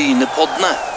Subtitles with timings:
[0.00, 0.89] Brynepoddene.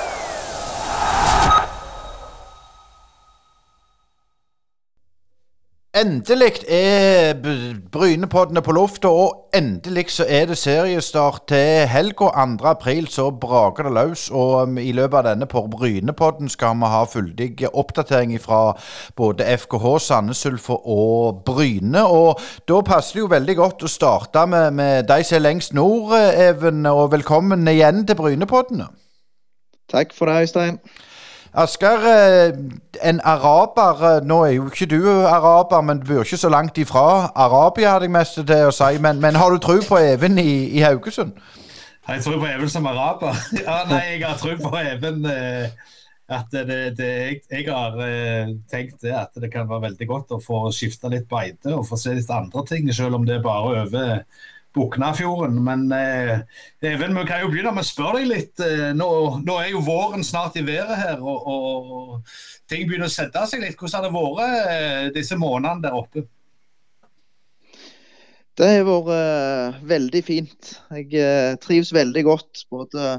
[5.93, 7.35] Endelig er
[7.91, 12.31] Brynepoddene på lufta, og endelig så er det seriestart til helga.
[12.33, 12.65] 2.
[12.65, 16.89] april så braker det løs, og um, i løpet av denne på Brynepodden skal vi
[16.95, 18.73] ha fyldig oppdatering fra
[19.15, 22.07] både FKH, Sandnes Ulf og Bryne.
[22.09, 25.77] Og da passer det jo veldig godt å starte med, med de som er lengst
[25.77, 28.89] nord, eh, Even, og velkommen igjen til Brynepoddene.
[29.93, 30.81] Takk for det, Øystein.
[31.53, 32.53] Asker, eh,
[33.09, 36.77] en araber eh, Nå er jo ikke du araber, men du bor ikke så langt
[36.81, 38.97] ifra Arabia, hadde jeg mest til å si.
[39.01, 41.35] Men, men har du tro på Even i, i Haugesund?
[42.07, 43.37] Jeg tro på Even som araber.
[43.61, 45.69] Ja, nei, jeg har tro på Even eh,
[46.33, 50.33] at det, det, jeg, jeg har eh, tenkt det at det kan være veldig godt
[50.33, 53.45] å få skifta litt beite og få se litt andre ting, selv om det er
[53.45, 54.25] bare over
[54.73, 55.59] Buknafjorden.
[55.63, 56.39] Men eh,
[56.81, 58.53] Even, vi kan jo begynne med å spørre deg litt.
[58.63, 59.09] Eh, nå,
[59.45, 62.33] nå er jo våren snart i været her, og, og
[62.71, 63.77] ting begynner å sette seg litt.
[63.79, 66.25] Hvordan har det vært eh, disse månedene der oppe?
[68.53, 70.75] Det har vært uh, veldig fint.
[70.93, 73.15] Jeg uh, trives veldig godt både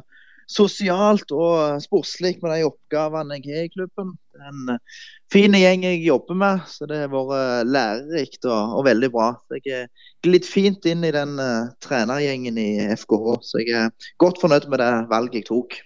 [0.50, 4.14] sosialt og sportslig med de oppgavene jeg har i klubben.
[4.34, 5.00] Det er en eh,
[5.32, 9.30] fin gjeng jeg jobber med, så det har vært eh, lærerikt og, og veldig bra.
[9.46, 14.12] Så Jeg er glidd fint inn i den uh, trenergjengen i FKH, så jeg er
[14.22, 15.80] godt fornøyd med det valget jeg tok.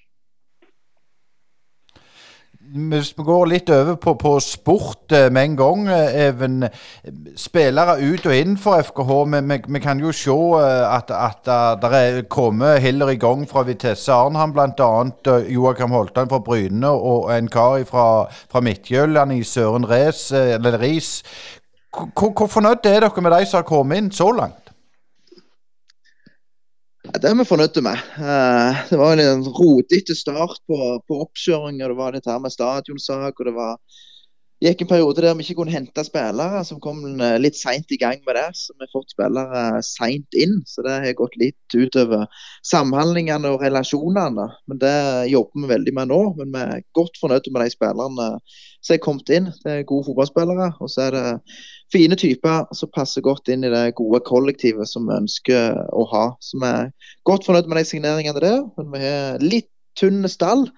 [2.69, 6.67] Hvis vi går litt over på, på sport eh, med en gang, eh, Even.
[7.39, 9.13] Spillere ut og inn for FKH.
[9.33, 11.49] Vi, vi, kan jo se eh, at, at
[11.81, 15.39] det er kommet Hiller i gang fra Vitesse Arnhem, bl.a.
[15.49, 20.29] Joakim Holtan fra Bryne og en kar fra, fra Midtjylland i Søren Res.
[21.97, 24.68] Hvor, hvor fornøyd er dere med de som har kommet inn så langt?
[27.07, 28.01] Det er vi fornøyd med.
[28.19, 31.89] Eh, Det var en rotete start på, på oppkjøringa.
[31.89, 33.39] Det var dette her med stadionsak.
[33.39, 33.79] og det var
[34.59, 38.01] gikk en periode der vi ikke kunne hente spillere, som kom eh, litt seint i
[38.01, 38.49] gang med det.
[38.59, 40.59] Så vi har fått spillere seint inn.
[40.67, 42.27] Så det har gått litt utover
[42.67, 44.49] samhandlingene og relasjonene.
[44.67, 44.97] Men det
[45.31, 46.23] jobber vi veldig med nå.
[46.41, 48.31] Men vi er godt fornøyd med de spillerne
[48.83, 49.53] som er kommet inn.
[49.63, 50.73] Det er gode fotballspillere.
[50.83, 51.27] Og så er det
[51.93, 56.25] fine typer som passer godt inn i det gode kollektivet som vi ønsker å ha.
[56.45, 56.93] Så vi er
[57.29, 58.63] godt fornøyd med de signeringene der.
[58.77, 60.69] Men vi har litt tynn stall.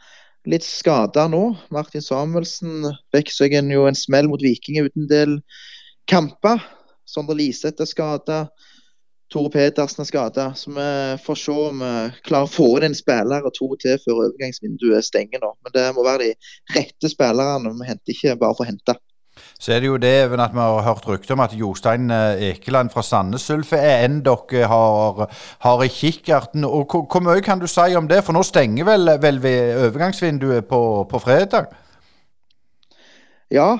[0.48, 1.42] Litt skada nå.
[1.74, 5.40] Martin Samuelsen fikk seg en, jo en smell mot Viking uten del
[6.10, 6.62] kamper.
[7.08, 8.44] Sondre Liseth er skada.
[9.30, 10.48] Tore Pedersen er skada.
[10.58, 10.88] Så vi
[11.26, 11.92] får se om vi
[12.26, 15.52] klarer å få inn en spiller og to til før overgangsvinduet stenger nå.
[15.66, 17.76] Men det må være de rette spillerne.
[17.78, 18.96] Vi henter ikke bare for å hente.
[19.58, 22.50] Så er det jo det Even, at vi har hørt rykter om at Jostein eh,
[22.50, 25.26] Ekeland fra Sandnes Ulf er en dere har,
[25.66, 26.64] har i kikkerten.
[26.64, 28.24] Og hvor, hvor mye kan du si om det?
[28.24, 29.40] For nå stenger vel, vel
[29.86, 31.72] overgangsvinduet på, på fredag?
[33.50, 33.78] Ja.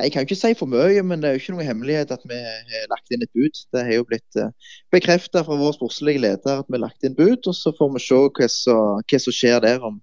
[0.00, 2.36] Jeg kan ikke si for mye, men det er jo ikke noe hemmelighet at vi
[2.40, 3.58] har lagt inn et bud.
[3.74, 4.48] Det har jo blitt uh,
[4.94, 7.44] bekreftet fra vår sportslige leder at vi har lagt inn bud.
[7.44, 9.84] og Så får vi se hva som, hva som skjer der.
[9.84, 9.98] Om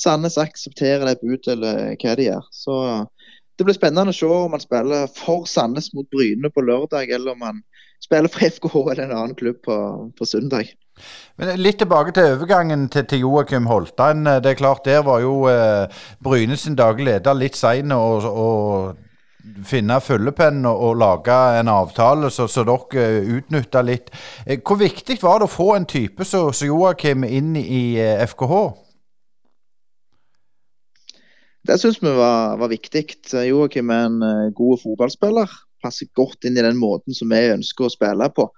[0.00, 2.48] Sandnes aksepterer det budet eller hva de gjør.
[2.56, 2.78] Så
[3.58, 7.36] Det blir spennende å se om han spiller for Sandnes mot Bryne på lørdag, eller
[7.36, 7.60] om han
[8.02, 9.76] spiller for FKH eller en annen klubb på,
[10.18, 10.74] på søndag.
[11.38, 14.26] Men Litt tilbake til overgangen til, til Joakim Holtan.
[14.26, 15.88] Det er klart, Der var jo eh,
[16.22, 18.94] Bryne sin daglig leder litt sein å
[19.64, 24.10] finne fyllepenn og, og lage en avtale, så, så dere utnytta litt.
[24.46, 28.83] Eh, Hvor viktig var det å få en type som Joakim inn i eh, FKH?
[31.64, 33.06] Det syns vi var, var viktig.
[33.48, 35.52] Joakim er en eh, god fotballspiller.
[35.84, 38.50] Passer godt inn i den måten som vi ønsker å spille på.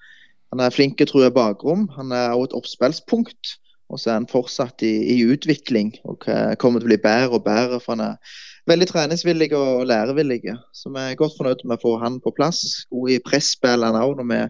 [0.55, 1.87] Han er flink til å true bakrom.
[1.95, 3.55] Han er også et oppspillspunkt.
[3.87, 7.39] Og så er han fortsatt i, i utvikling og eh, kommer til å bli bedre
[7.39, 7.79] og bedre.
[7.83, 8.35] For han er
[8.67, 10.57] veldig treningsvillig og lærevillig.
[10.75, 12.89] Så vi er godt fornøyd med å få han på plass.
[12.91, 14.41] God i presspill han òg, når vi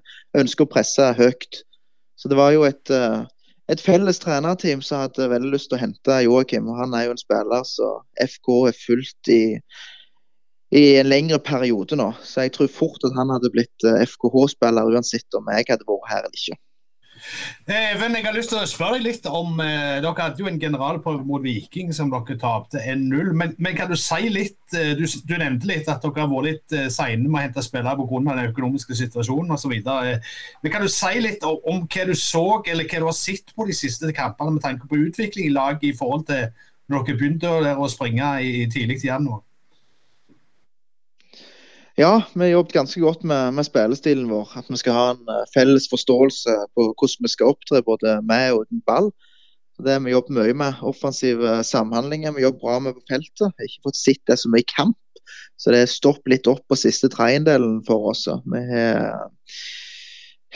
[0.41, 1.61] ønsker å presse høyt.
[2.17, 3.27] Så det var jo et, eh,
[3.73, 6.69] et felles trenerteam som hadde veldig lyst til å hente Joakim.
[6.79, 9.43] Han er jo en spiller som FK er fulgt i,
[10.77, 12.13] i en lengre periode nå.
[12.23, 16.11] Så jeg tror fort at han hadde blitt eh, FKH-spiller uansett om jeg hadde vært
[16.13, 16.61] her eller ikke.
[17.67, 20.61] Even, jeg har lyst til å spørre deg litt om eh, Dere hadde jo en
[20.63, 23.33] generalprøve mot Viking som dere tapte 1-0.
[23.35, 26.49] Men, men kan du si litt eh, du, du nevnte litt at dere har vært
[26.51, 28.23] litt eh, seine med å hente spillere pga.
[28.29, 29.75] den økonomiske situasjonen osv.
[29.83, 33.51] Men kan du si litt om, om hva du så eller hva du har sett
[33.57, 36.47] på de siste kampene med tanke på utvikling i laget i forhold til
[36.87, 39.46] når dere begynte å, å springe i, i tidlig i januar?
[41.97, 44.51] Ja, vi har jobbet ganske godt med, med spillestilen vår.
[44.61, 48.53] At vi skal ha en uh, felles forståelse på hvordan vi skal opptre, både med
[48.53, 49.09] og uten ball.
[49.81, 50.83] Det har vi jobbet mye med.
[50.85, 52.37] Offensive samhandlinger.
[52.37, 53.49] Vi jobber bra med på feltet.
[53.49, 55.01] Jeg har ikke fått sett det så mye kamp.
[55.57, 58.27] Så det er stopp litt opp på siste tredjedelen for oss.
[58.29, 59.17] Vi har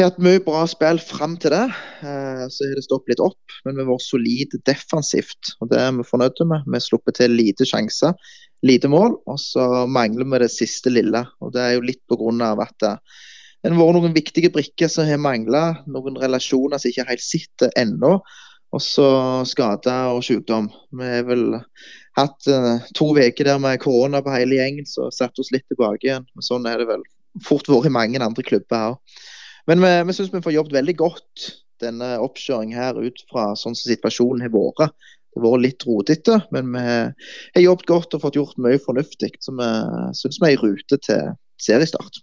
[0.00, 1.66] har hatt mye bra spill fram til det.
[2.06, 5.54] Eh, så har det stoppet litt opp, men vi har vært solide defensivt.
[5.60, 6.64] og Det er vi fornøyde med.
[6.66, 8.14] Vi har sluppet til lite sjanser,
[8.66, 9.18] lite mål.
[9.30, 11.24] Og så mangler vi det siste lille.
[11.40, 12.52] og Det er jo litt pga.
[12.62, 12.76] at
[13.60, 15.82] det har vært noen viktige brikker som har mangla.
[15.86, 18.18] Noen relasjoner som ikke helt sitter ennå.
[18.70, 19.08] Og så
[19.50, 20.70] skader og sykdom.
[20.94, 21.58] Vi har vel
[22.18, 26.06] hatt uh, to uker der med korona på hele gjengen, så satte oss litt tilbake
[26.06, 26.26] igjen.
[26.34, 27.02] Men sånn er det vel
[27.46, 29.18] fort vært i mange andre klubber òg.
[29.68, 31.50] Men vi, vi syns vi får jobbet veldig godt
[31.82, 34.94] denne oppkjøringen her ut fra sånn som situasjonen har vært.
[35.30, 39.30] Det vært litt rotete, men vi har jobbet godt og fått gjort mye fornuftig.
[39.38, 39.68] Så vi
[40.18, 41.30] syns vi er i rute til
[41.62, 42.18] seriestart.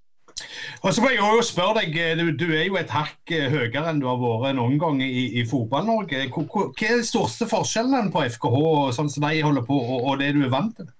[0.86, 3.88] Og så må jeg jo spørre deg, du, du, er jo et hakk eh, høyere
[3.90, 6.28] enn du har vært noen gang i, i Fotball-Norge.
[6.30, 8.60] Hva er de største forskjellene på FKH
[9.00, 10.92] sånn som de holder på, og, og det du er vant til?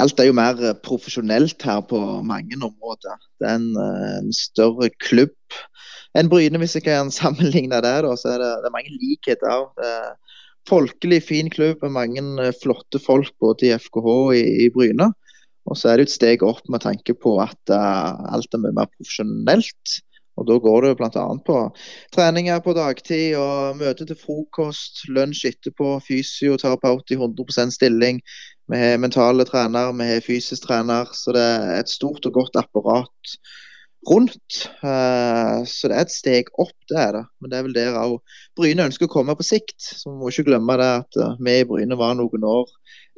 [0.00, 3.18] alt er jo mer eh, profesjonelt her på mange områder.
[3.40, 5.36] Det er en, eh, en større klubb
[6.18, 7.96] enn Bryne, hvis jeg kan sammenligne det.
[8.06, 9.82] Da, så er det, det er mange likheter òg.
[10.68, 15.10] Folkelig, fin klubb med mange eh, flotte folk både i FKH og i, i Bryne.
[15.66, 18.74] Og så er det et steg opp med tanke på at uh, alt er mye
[18.74, 19.98] mer profesjonelt.
[20.40, 21.24] Og Da går det bl.a.
[21.46, 21.56] på
[22.14, 28.22] treninger på dagtid og møte til frokost, lunsj etterpå, fysioterapeut i 100 stilling.
[28.72, 31.10] Vi har mentale trener, vi har fysisk trener.
[31.12, 33.36] Så det er et stort og godt apparat
[34.08, 34.64] rundt.
[34.82, 37.24] Eh, så det er et steg opp, det er det.
[37.40, 38.18] Men det er vel der òg
[38.58, 39.78] Bryne ønsker å komme på sikt.
[39.80, 42.70] Så vi må ikke glemme det at eh, vi i Bryne var noen år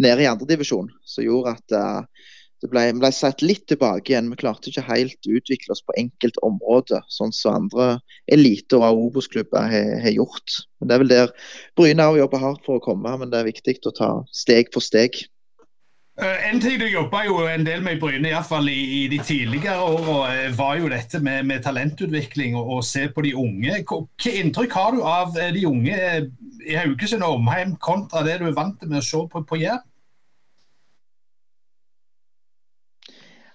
[0.02, 2.30] nede i andredivisjon, som gjorde at eh,
[2.64, 4.30] det ble, ble satt litt tilbake igjen.
[4.32, 7.98] Vi klarte ikke helt å utvikle oss på enkelte områder, sånn som andre
[8.32, 10.62] eliter og Obos-klubber har, gjort.
[10.80, 11.34] Men Det er vel der
[11.76, 14.84] Bryne har jobber hardt for å komme, men det er viktig å ta steg for
[14.84, 15.20] steg.
[16.14, 19.16] Uh, en ting du jobba jo en del med i Bryne, iallfall i, i de
[19.18, 23.80] tidligere åra, eh, var jo dette med, med talentutvikling og, og, se på de unge.
[23.80, 25.96] Hvilke inntrykk har du av eh, de unge
[26.62, 29.82] i Haugesund og omheim kontra det du er vant med å se på, på Jæren?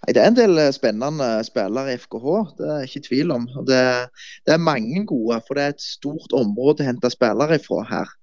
[0.10, 2.30] Det er en del eh, spennende spillere i FKH,
[2.60, 3.48] det er ikke tvil om.
[3.68, 3.82] Det,
[4.44, 8.16] det, er mange gode, for det er et stort område å hente spillere ifra her.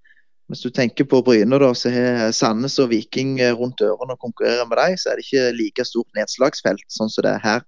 [0.51, 4.23] Hvis du tenker på Bryne, da, så har Sandnes og Viking eh, rundt ørene og
[4.23, 7.65] konkurrerer med dem, så er det ikke like stort nedslagsfelt sånn som det er her.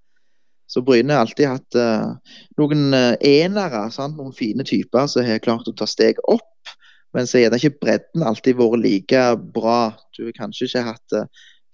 [0.68, 4.18] Så Bryne har alltid hatt uh, noen enere, sant?
[4.20, 6.74] noen fine typer som har klart å ta steg opp.
[7.16, 9.22] Men så det ikke bredden alltid vært like
[9.54, 9.78] bra.
[10.12, 11.24] Du har kanskje ikke hatt uh,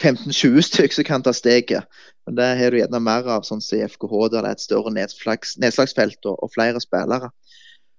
[0.03, 1.85] 15-20 stykker som kan ta steget.
[2.27, 4.65] Men det har du gjerne mer av sånn som i FKH, der det er et
[4.65, 7.31] større nedslagsfelt og, og, flere spillere.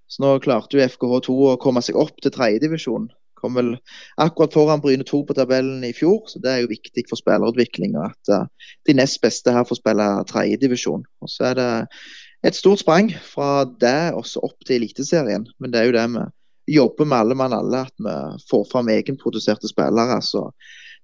[0.07, 3.07] Så nå klarte jo FKH2 å komme seg opp til tredjedivisjon.
[3.39, 3.73] Kom vel
[4.21, 8.05] akkurat foran Bryne 2 på tabellen i fjor, så det er jo viktig for spillerutviklinga
[8.07, 11.03] at uh, de nest beste her får spille tredjedivisjon.
[11.21, 11.69] Og så er det
[12.45, 15.47] et stort sprang fra det også opp til Eliteserien.
[15.59, 16.25] Men det er jo det vi
[16.77, 18.15] jobber med alle mann alle, at vi
[18.49, 20.21] får fram egenproduserte spillere.
[20.21, 20.47] Så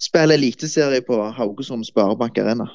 [0.01, 2.69] spiller eliteserie på Haugesund Sparebank Arena.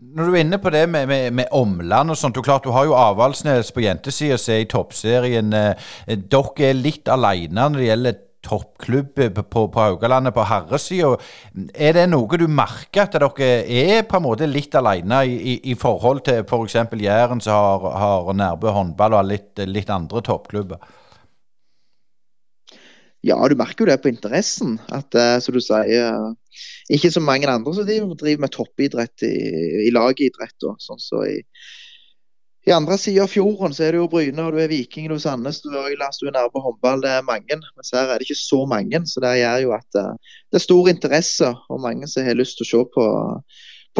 [0.00, 2.72] Når du er inne på det med, med, med omland og sånt, du, klart, du
[2.74, 5.52] har jo Avaldsnes på jentesida som er i toppserien.
[5.54, 11.12] Eh, dere er litt alene når det gjelder toppklubb på, på, Haugalandet på herresida.
[11.74, 15.58] Er det noe du merker at dere er på en måte litt alene i, i,
[15.72, 16.78] i forhold til f.eks.
[16.90, 20.80] For Jæren som har, har Nærbø håndball og litt, litt andre toppklubber?
[23.26, 24.78] Ja, du merker jo det på interessen.
[24.88, 26.30] At uh, som du sier,
[26.92, 29.34] ikke så mange andre som driver med toppidrett i,
[29.88, 30.56] i lagidrett.
[30.80, 31.36] sånn så i,
[32.68, 35.16] i andre sida av fjorden så er det jo Bryne, og du er Viking, du
[35.18, 37.04] er Sandnes, du er Øylands, du er nærme håndball.
[37.04, 37.60] Det er mange.
[37.76, 39.02] Mens her er det ikke så mange.
[39.10, 42.56] Så det gjør jo at uh, det er stor interesse, og mange som har lyst
[42.60, 43.06] til å se på,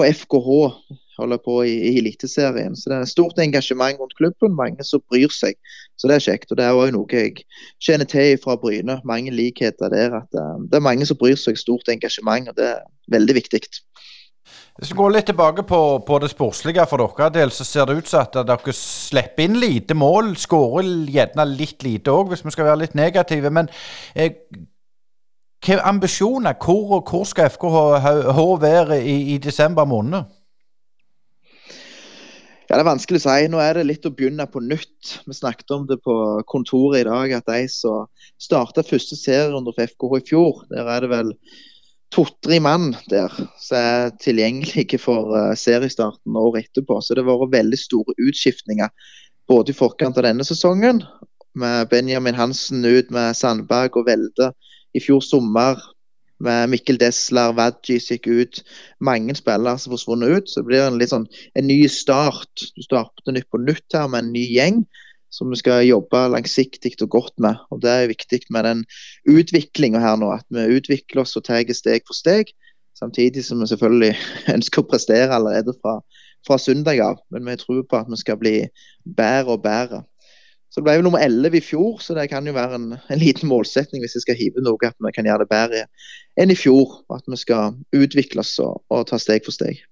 [0.00, 0.50] på FKH
[1.20, 2.76] holder på i, i Eliteserien.
[2.76, 5.58] Så det er stort engasjement rundt klubben, mange som bryr seg.
[6.00, 6.52] Så det er kjekt.
[6.52, 7.44] Og det er òg noe jeg
[7.84, 9.00] kjenner til fra Bryne.
[9.04, 10.16] Mange likheter der.
[10.22, 12.48] At uh, det er mange som bryr seg, stort engasjement.
[12.48, 12.80] Og det er
[13.12, 13.60] veldig viktig.
[14.80, 17.98] Hvis vi går litt tilbake på, på det sportslige for dere del, så ser det
[17.98, 20.32] ut som at dere slipper inn lite mål.
[20.40, 23.52] Skårer gjerne litt lite òg, hvis vi skal være litt negative.
[23.52, 23.68] Men
[24.14, 24.32] eh,
[25.60, 26.56] hvilke ambisjoner?
[26.56, 30.24] Hvor, hvor skal FKH være i, i desember måned?
[32.70, 33.46] Ja, Det er vanskelig å si.
[33.50, 35.16] Nå er det litt å begynne på nytt.
[35.26, 36.14] Vi snakket om det på
[36.46, 38.04] kontoret i dag, at de som
[38.38, 41.32] starta første serierunde for FKH i fjor, der er det vel
[42.14, 47.00] to-tre mann der som er tilgjengelige for uh, seriestarten året etterpå.
[47.02, 48.94] Så det har vært veldig store utskiftninger
[49.50, 51.02] både i forkant av denne sesongen
[51.58, 54.52] med Benjamin Hansen ut med Sandberg og Velde.
[54.94, 55.82] I fjor sommer
[56.40, 58.62] med Mikkel Desler, Vadjis gikk ut.
[59.04, 60.50] Mange spillere som forsvunnet ut.
[60.50, 61.28] Så det blir en litt sånn
[61.58, 62.66] en ny start.
[62.76, 64.82] Du starter nytt på nytt her med en ny gjeng
[65.30, 67.60] som vi skal jobbe langsiktig og godt med.
[67.70, 68.84] Og Det er viktig med den
[69.30, 70.32] utviklinga her nå.
[70.34, 72.50] At vi utvikler oss og tar steg for steg.
[72.98, 74.16] Samtidig som vi selvfølgelig
[74.56, 76.00] ønsker å prestere allerede fra,
[76.46, 77.20] fra søndag av.
[77.30, 78.56] Men vi tror på at vi skal bli
[79.04, 80.04] bedre og bedre.
[80.70, 83.18] Så Det ble jo nummer 11 i fjor, så det kan jo være en, en
[83.18, 85.86] liten målsetning hvis vi skal hive noe, at vi kan gjøre det bedre
[86.38, 87.00] enn i fjor.
[87.10, 89.82] At vi skal utvikle oss og, og ta steg for steg.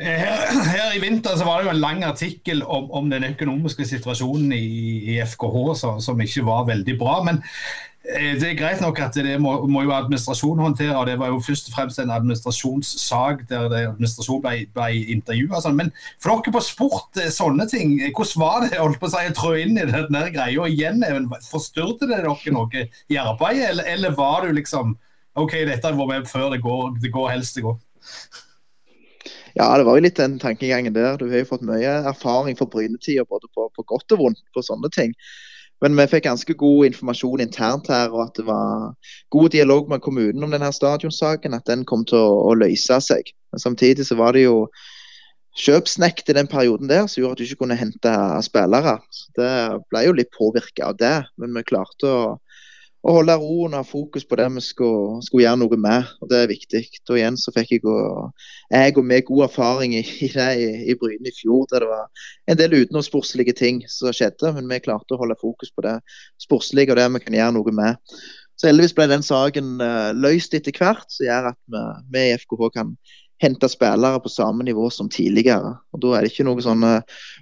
[0.00, 3.84] Her, her, i vinter så var det jo en lang artikkel om, om den økonomiske
[3.84, 4.64] situasjonen i,
[5.12, 7.18] i FKH som, som, ikke var veldig bra.
[7.26, 10.96] Men Eh, det er greit nok at det må, må jo administrasjonen håndtere.
[10.96, 15.60] og Det var jo først og fremst en administrasjonssak der administrasjonen ble, ble intervjua.
[15.60, 15.76] Sånn.
[15.76, 19.12] Men for dere på sport, eh, sånne ting, eh, hvordan var det holdt på å
[19.12, 21.04] si, å trå inn i denne greia igjen?
[21.50, 24.96] Forstyrret det dere noe i arbeidet, eller, eller, var du liksom
[25.36, 27.76] OK, dette har vært med før, det går, det går helst det går?
[29.58, 31.20] Ja, det var jo litt den tankegangen der.
[31.20, 34.64] Du har jo fått mye erfaring fra Brynetida, både på, på godt og vondt, på
[34.64, 35.12] sånne ting.
[35.80, 38.92] Men vi fikk ganske god informasjon internt her, og at det var
[39.32, 41.56] god dialog med kommunen om denne stadionsaken.
[41.56, 43.32] At den kom til å, å løse seg.
[43.52, 44.66] Men samtidig så var det jo
[45.60, 48.12] kjøpsnekt i den perioden der som gjorde at du ikke kunne hente
[48.46, 48.98] spillere.
[49.10, 49.54] Så det
[49.90, 52.20] ble jo litt påvirka av det, men vi klarte å
[53.00, 56.10] å holde roen og ha fokus på det vi skulle, skulle, gjøre noe med.
[56.20, 56.82] og Det er viktig.
[57.08, 58.34] Og igjen så fikk jeg og,
[58.74, 60.02] jeg og meg god erfaring i,
[60.34, 64.52] det i, i Bryne i fjor, der det var en del utenomsportslige ting som skjedde.
[64.56, 65.96] Men vi klarte å holde fokus på det
[66.42, 68.20] sportslige og det vi kan gjøre noe med.
[68.60, 72.36] Så heldigvis ble den saken uh, løst etter hvert, som gjør at vi, vi i
[72.36, 72.92] FKH kan
[73.40, 75.72] hente spillere på samme nivå som tidligere.
[75.94, 76.90] Og Da er det ikke noen sånne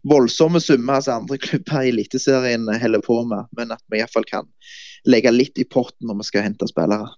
[0.06, 4.46] voldsomme summer som andre klubber i Eliteserien holder på med, men at vi iallfall kan
[5.06, 7.12] legge litt i potten når vi skal hente spillere.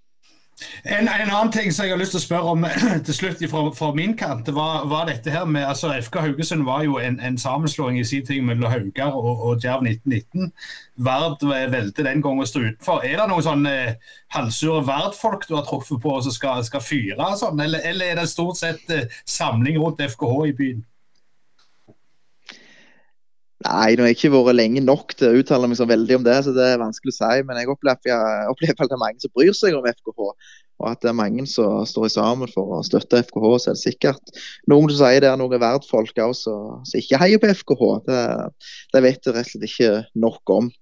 [0.84, 2.64] En, en, annen ting som jeg har lyst til å spørre om
[3.06, 6.84] til slutt fra, fra min kant, var, var, dette her med altså FK Haugesund var
[6.84, 10.52] jo en, en sammenslåing i sin tid mellom Haugar og, og Djerv 1919.
[11.06, 13.04] Vard valgte den gangen å stå utenfor.
[13.08, 17.32] Er det noen sånne eh, halvsure Vard-folk du har truffet på som skal, skal fyre,
[17.40, 17.60] sånn?
[17.64, 20.84] eller, eller, er det stort sett eh, samling rundt FKH i byen?
[23.60, 26.22] Nei, nå har jeg ikke vært lenge nok til å uttale meg så veldig om
[26.24, 27.42] det, så det er vanskelig å si.
[27.44, 28.14] Men jeg opplever,
[28.48, 30.28] at det er mange som bryr seg om FKH.
[30.80, 33.50] Og at det er mange som står sammen for å støtte FKH.
[33.60, 34.32] Så er det sikkert
[34.70, 36.54] noen som sier det er noen verdfolk også
[36.88, 37.84] som ikke heier på FKH.
[38.08, 38.22] Det,
[38.96, 39.92] det vet jeg rett og slett ikke
[40.24, 40.72] nok om.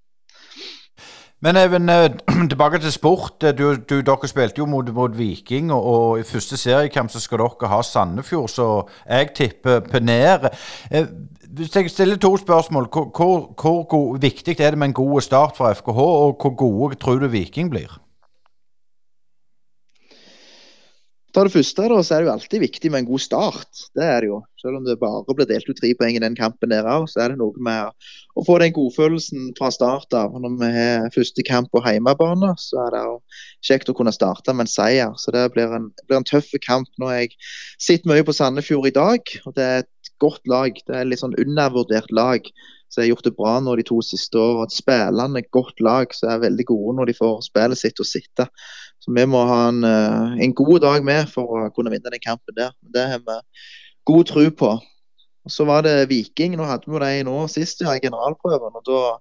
[1.41, 2.11] Men Even, eh,
[2.51, 3.43] tilbake til sport.
[3.59, 7.45] Du, du, dere spilte jo mot, mot Viking, og, og, i første seriekamp så skal
[7.45, 8.69] dere ha Sandefjord, så
[9.07, 10.49] jeg tipper Pener.
[10.91, 11.07] Eh,
[11.49, 15.57] hvis jeg stiller to spørsmål, hvor, hvor, hvor viktig er det med en god start
[15.57, 18.01] for FKH, og hvor gode tror du Viking blir?
[21.37, 23.81] Ta det første, da, så er det jo alltid viktig med en god start.
[23.97, 24.39] Det er det jo.
[24.63, 27.35] Selv om det bare ble delt ut tre poeng i den kampen der så er
[27.35, 27.93] det noe med
[28.39, 30.39] å få den godfølelsen fra start av.
[30.41, 33.05] Når vi har første kamp på hjemmebane, så er det
[33.69, 35.13] kjekt å kunne starte med en seier.
[35.21, 36.89] Så det blir en, blir en tøff kamp.
[36.97, 37.37] når jeg
[37.77, 40.81] sitter mye på Sandefjord i dag, og det er et godt lag.
[40.81, 42.49] Det er et litt sånn undervurdert lag
[42.89, 45.39] som har gjort det bra nå de to siste årene.
[45.39, 48.49] Et godt lag som er veldig gode når de får spillet sitt å sitte.
[48.99, 52.25] Så vi må ha en, eh, en god dag med for å kunne vinne den
[52.25, 52.73] kampen der.
[52.83, 53.41] Det har vi
[54.11, 54.73] god tro på.
[55.49, 56.57] Og Så var det Viking.
[56.57, 58.75] Nå hadde vi de nå sist ja, i generalprøven.
[58.77, 59.19] og Da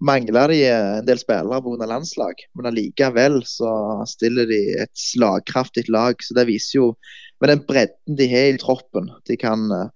[0.00, 1.86] mangla de en del spillere pga.
[1.86, 6.16] landslag, men allikevel så stiller de et slagkraftig lag.
[6.22, 6.94] så Det viser jo
[7.40, 9.10] med den bredden de har i troppen.
[9.26, 9.90] De kan uh,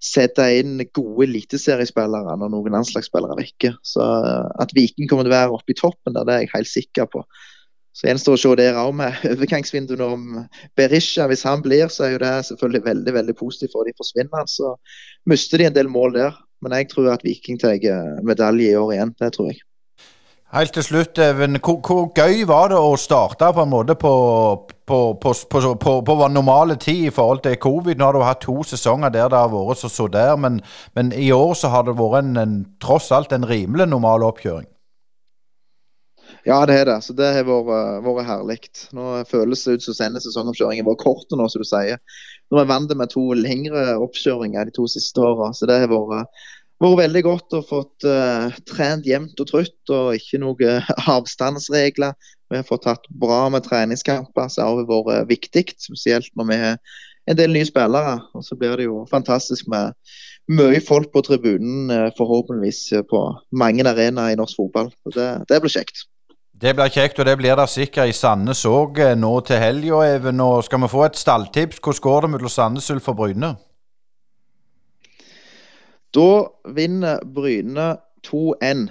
[0.00, 3.74] sette inn gode eliteseriespillere når noen landslagsspillere er vekke.
[3.84, 6.70] Så eh, At Viking kommer til å være oppe i toppen det er jeg helt
[6.70, 7.24] sikker på.
[7.96, 10.24] Så gjenstår å se der òg med overgangsvinduene om
[10.76, 11.24] Berisha.
[11.30, 14.44] Hvis han blir, så er jo det selvfølgelig veldig veldig positivt for de forsvinner.
[14.52, 14.74] Så
[15.24, 16.36] mister de en del mål der.
[16.64, 17.80] Men jeg tror at Viking tar
[18.24, 19.16] medalje i år igjen.
[19.20, 19.62] Det tror jeg.
[20.52, 21.56] Helt til slutt, Even.
[21.56, 24.12] Hvor, hvor, gøy var det å starte på en måte på,
[24.86, 27.96] på, på, på normale tid i forhold til covid?
[27.96, 30.60] Nå har du hatt to sesonger der det har vært så så der, men,
[30.94, 34.68] men i år så har det vært en, en, tross alt en rimelig normal oppkjøring.
[36.46, 36.98] Ja, det er det.
[37.02, 38.58] Så det har vært, vært herlig.
[38.96, 41.98] Nå føles det ut som denne sesongoppkjøringen var kort nå, som du sier.
[42.50, 45.90] Nå er vi vant med to lengre oppkjøringer de to siste åra, så det har
[45.90, 46.30] vært
[46.82, 50.84] vært veldig godt å fått uh, trent jevnt og trutt og ikke noen
[51.16, 52.16] avstandsregler.
[52.50, 55.66] Vi har fått tatt bra med treningskamper, så har det vært viktig.
[55.82, 56.76] Spesielt når vi har
[57.26, 58.20] en del nye spillere.
[58.36, 59.96] Og så blir det jo fantastisk med
[60.46, 64.92] mye folk på tribunen, eh, forhåpentligvis på mange arenaer i norsk fotball.
[65.14, 66.04] Det, det blir kjekt.
[66.56, 70.40] Det blir kjekt, og det blir det sikkert i Sandnes òg nå til helga, Even.
[70.40, 71.82] Og skal vi få et stalltips?
[71.84, 73.50] Hvordan går det mellom Sandnes Ulf og Bryne?
[76.16, 76.30] Da
[76.78, 77.90] vinner Bryne
[78.24, 78.86] 2-1.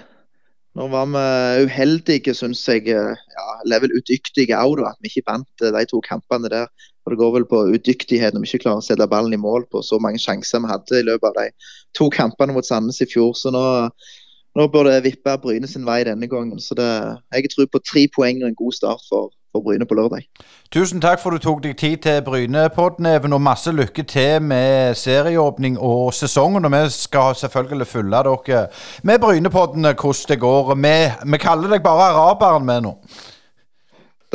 [0.77, 2.85] Nå var vi uheldige, syns jeg.
[2.85, 6.69] Ja, eller vel udyktige òg, at vi ikke vant eh, de to kampene der.
[7.05, 9.65] Og Det går vel på udyktighet når vi ikke klarer å sette ballen i mål
[9.71, 13.09] på så mange sjanser vi hadde i løpet av de to kampene mot Sandnes i
[13.09, 13.33] fjor.
[13.33, 13.65] Så nå,
[14.55, 16.59] nå bør det vippe Bryne sin vei denne gangen.
[16.59, 16.87] Så det,
[17.33, 20.23] jeg tror på tre poeng og en god start for, for Bryne på lørdag.
[20.71, 25.79] Tusen takk for du tok deg tid til Brynepodneven, og masse lykke til med serieåpning
[25.79, 26.65] og sesongen.
[26.65, 28.67] Og vi skal selvfølgelig følge dere
[29.03, 30.75] med Brynepodden hvordan det går.
[30.75, 30.97] Vi,
[31.31, 32.97] vi kaller deg bare araberen med nå.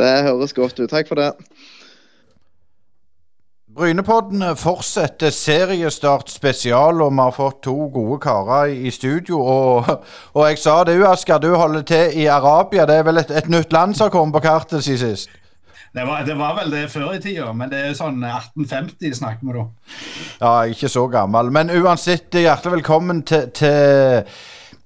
[0.01, 0.89] Det høres godt ut.
[0.89, 1.33] Takk for det.
[3.81, 9.39] Brynepodden fortsetter seriestart spesial, og vi har fått to gode karer i studio.
[9.41, 9.87] Og,
[10.37, 12.85] og jeg sa det, Asker, du holder til i Arabia.
[12.85, 15.33] Det er vel et, et nytt land som har kommet på kartet siden sist?
[15.97, 19.49] Det var, det var, vel det før i tida, men det er sånn 1850 snakker
[19.49, 19.65] vi da.
[20.43, 21.49] Ja, ikke så gammel.
[21.51, 24.29] Men uansett, hjertelig velkommen til, til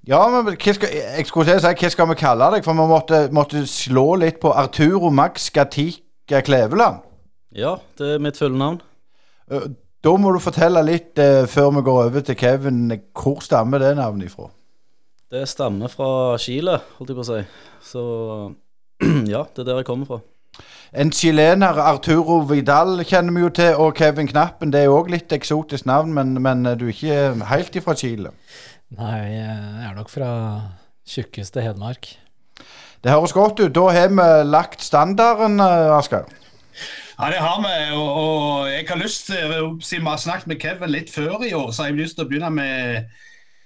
[0.06, 2.64] ja, men hva skal, jeg skulle si, hva skal vi kalle deg?
[2.64, 7.03] For vi måtte, måtte slå litt på Arturo Max Gatica Kleveland.
[7.54, 8.80] Ja, det er mitt fulle navn.
[10.04, 12.90] Da må du fortelle litt uh, før vi går over til Kevin.
[13.14, 14.50] Hvor stammer det navnet ifra?
[15.32, 17.40] Det stammer fra Chile, holdt jeg på å si.
[17.84, 18.04] Så
[19.34, 20.20] ja, det er der jeg kommer fra.
[20.94, 24.70] En chilener, Arturo Vidal, kjenner vi jo til, og Kevin Knappen.
[24.74, 28.30] Det er òg litt eksotisk navn, men, men, du er ikke helt ifra Chile?
[28.94, 30.30] Nei, jeg er nok fra
[31.08, 32.12] tjukkeste Hedmark.
[33.02, 33.74] Det høres godt ut.
[33.74, 36.30] Da har vi lagt standarden, Asgeir.
[37.18, 37.94] Ja, det har vi.
[37.94, 39.36] Og, og, jeg har lyst til,
[39.80, 42.26] siden vi har snakket med Kevin litt før i år, så har jeg lyst til
[42.26, 43.12] å begynne med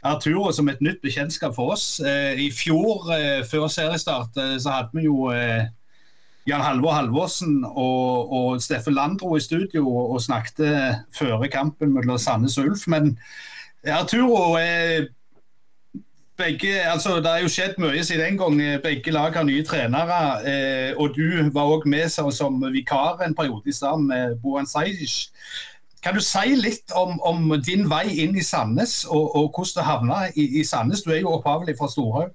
[0.05, 1.87] Arturo som et nytt bekjentskap for oss.
[2.05, 5.64] Eh, I fjor, eh, før seriestart, eh, så hadde vi jo eh,
[6.49, 10.61] Jan Halvor Halvorsen og, og Steffen Landro i studio og, og snakket
[11.17, 12.84] før kampen mellom Sandnes og Ulf.
[12.87, 13.17] Men
[13.84, 15.08] Arturo er
[16.38, 18.60] begge, altså Det har jo skjedd mye siden den gang.
[18.82, 20.20] Begge lag har nye trenere.
[20.46, 24.66] Eh, og du var òg med som, som, vikar en periode i stad med Boan
[24.66, 25.28] Sajdic.
[26.02, 29.82] Kan du si litt om, om, din vei inn i Sandnes, og, og hvordan du
[29.82, 31.02] havna i, i, Sandnes?
[31.02, 32.32] Du er jo opphavlig fra Storhaug.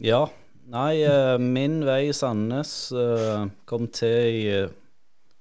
[0.00, 0.26] Ja.
[0.68, 4.74] Nei, eh, min vei i Sandnes eh, kom til i eh,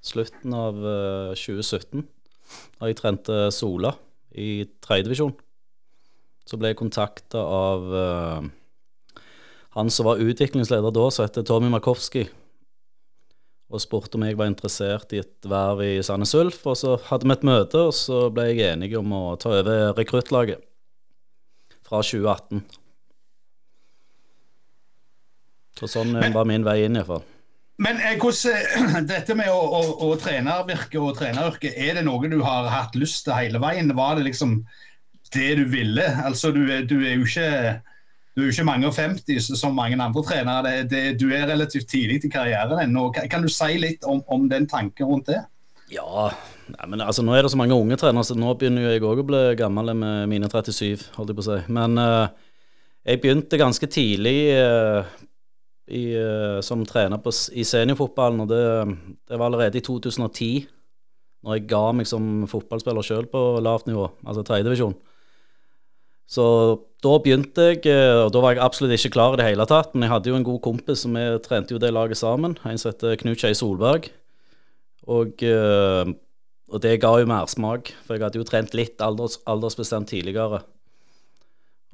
[0.03, 2.05] slutten av eh, 2017.
[2.77, 3.91] Da jeg trente Sola
[4.36, 5.36] i tredjedivisjon
[6.47, 9.21] så ble jeg kontakta av uh,
[9.75, 12.23] han som var utviklingsleder da, som heter Tommy Markowski,
[13.67, 16.62] og spurte om jeg var interessert i et verv i Sandnes Ulf.
[16.71, 19.91] Og så hadde vi et møte, og så ble jeg enig om å ta over
[19.97, 20.63] rekruttlaget
[21.88, 22.63] fra 2018.
[25.77, 27.25] Så sånn men, var min vei inn, iallfall.
[27.83, 32.39] Men eh, hvordan, dette med å, å, å trenervirke og treneryrke, er det noe du
[32.41, 33.93] har hatt lyst til hele veien?
[33.99, 34.62] Var det liksom
[35.34, 36.06] det du ville.
[36.26, 37.82] Altså, du, er, du er jo ikke
[38.38, 40.62] du er jo ikke mange og 50 som mange andre trenere.
[40.68, 43.08] Det, det, du er relativt tidlig i karrieren ennå.
[43.32, 45.40] Kan, du si litt om, om, den tanken rundt det?
[45.90, 46.28] Ja,
[46.86, 49.24] men altså nå er det så mange unge trenere, så nå begynner jo jeg òg
[49.24, 51.58] å bli gammel med mine 37, holdt jeg på å si.
[51.80, 52.30] Men uh,
[53.10, 55.10] jeg begynte ganske tidlig uh,
[55.90, 58.63] i, uh, som trener på, i seniorfotballen, og det,
[59.32, 60.68] det, var allerede i 2010,
[61.42, 64.94] når jeg ga meg som fotballspiller sjøl på lavt nivå, altså tredjedivisjon.
[66.28, 66.46] Så
[67.04, 69.94] da begynte jeg, eh, og da var jeg absolutt ikke klar i det hele tatt.
[69.96, 72.58] Men jeg hadde jo en god kompis, og vi trente jo det laget sammen.
[72.68, 74.10] En som heter Knut Skei Solberg.
[75.08, 76.13] Og, eh,
[76.68, 80.66] og, det ga jo mersmak, for jeg hadde jo trent litt alders, aldersbestemt tidligere.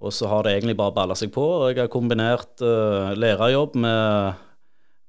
[0.02, 1.44] Og så har det egentlig bare balla seg på.
[1.44, 4.42] og Jeg har kombinert uh, lærerjobb med,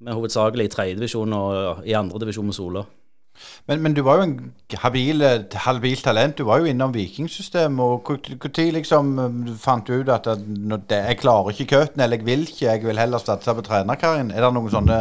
[0.05, 2.85] med hovedsakelig i tredjedivisjon og i andredivisjon med Sola.
[3.69, 4.35] Men, men, du var jo en
[4.83, 5.25] habil,
[5.67, 6.39] habil talent.
[6.39, 7.77] Du var jo innom vikingsystemet.
[7.77, 9.15] Når liksom,
[9.61, 13.23] fant du ut at jeg klarer ikke køtten, eller jeg vil ikke, jeg vil heller
[13.23, 14.33] satse på trenerkarrieren?
[14.35, 15.01] Er det noen sånne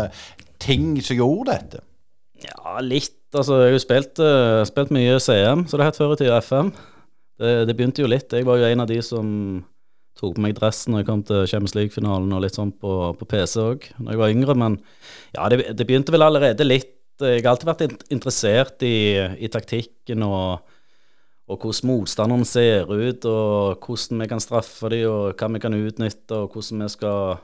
[0.63, 1.83] ting som gjorde dette?
[2.43, 3.19] Ja, litt.
[3.33, 6.39] Altså, jeg har jo spilt, uh, spilt mye CM, så det het før i tida
[6.43, 6.73] FM.
[7.41, 8.33] Det, det, begynte jo litt.
[8.33, 9.27] Jeg var jo en av de som
[10.19, 13.27] tok på meg dressen når jeg kom til Champions League-finalen og litt sånn på, på
[13.29, 14.57] PC òg, når jeg var yngre.
[14.59, 14.77] Men
[15.33, 20.25] ja, det, det begynte vel allerede litt jeg har alltid vært interessert i, i taktikken
[20.25, 20.63] og,
[21.45, 25.77] og, hvordan motstanderen ser ut, og hvordan vi kan straffe dem, og hva vi kan
[25.77, 27.41] utnytte, og hvordan vi skal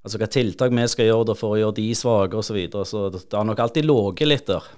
[0.00, 2.46] Altså hva tiltak vi skal gjøre for å gjøre de svake osv.
[2.46, 2.84] Så, videre.
[2.88, 4.70] så det har nok alltid ligget litt der.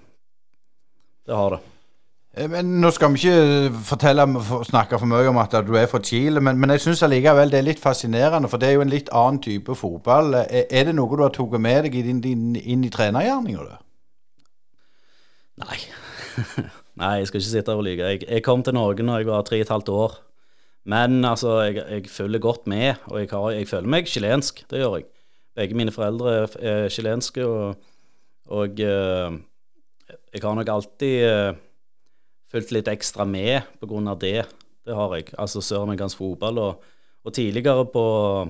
[1.23, 1.61] Det har det.
[2.35, 4.27] Eh, Men Nå skal vi ikke fortelle,
[4.67, 7.61] snakke for mye om at du er fra Chile, men, men jeg syns allikevel det
[7.61, 10.35] er litt fascinerende, for det er jo en litt annen type fotball.
[10.43, 13.79] Er, er det noe du har tatt med deg i din, din, inn i trenergjerninga?
[15.63, 15.79] Nei.
[17.01, 18.11] Nei, jeg skal ikke sitte her og lyve.
[18.15, 20.17] Jeg, jeg kom til Norge når jeg var tre og et halvt år.
[20.93, 24.65] Men altså, jeg, jeg følger godt med, og jeg, har, jeg føler meg chilensk.
[24.71, 25.07] Det gjør jeg.
[25.57, 27.77] Begge mine foreldre er- er chilenske, og,
[28.53, 29.37] og eh,
[30.33, 31.61] jeg har nok alltid eh,
[32.53, 34.43] fulgt litt ekstra med på grunn av det.
[34.83, 35.29] Det har jeg.
[35.39, 36.59] Altså søramerikansk fotball.
[36.59, 36.89] Og,
[37.23, 38.05] og tidligere på,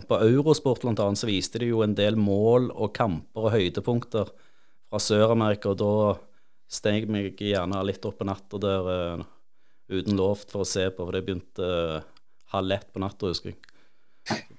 [0.08, 4.30] på Eurosport annet, så viste de jo en del mål og kamper og høydepunkter
[4.88, 5.92] fra Sør-Amerika, og da
[6.72, 9.26] steg meg gjerne litt opp på natta der uh,
[9.92, 12.00] uten lov for å se på, for det begynte uh,
[12.54, 13.60] halv ett på natta, husker jeg.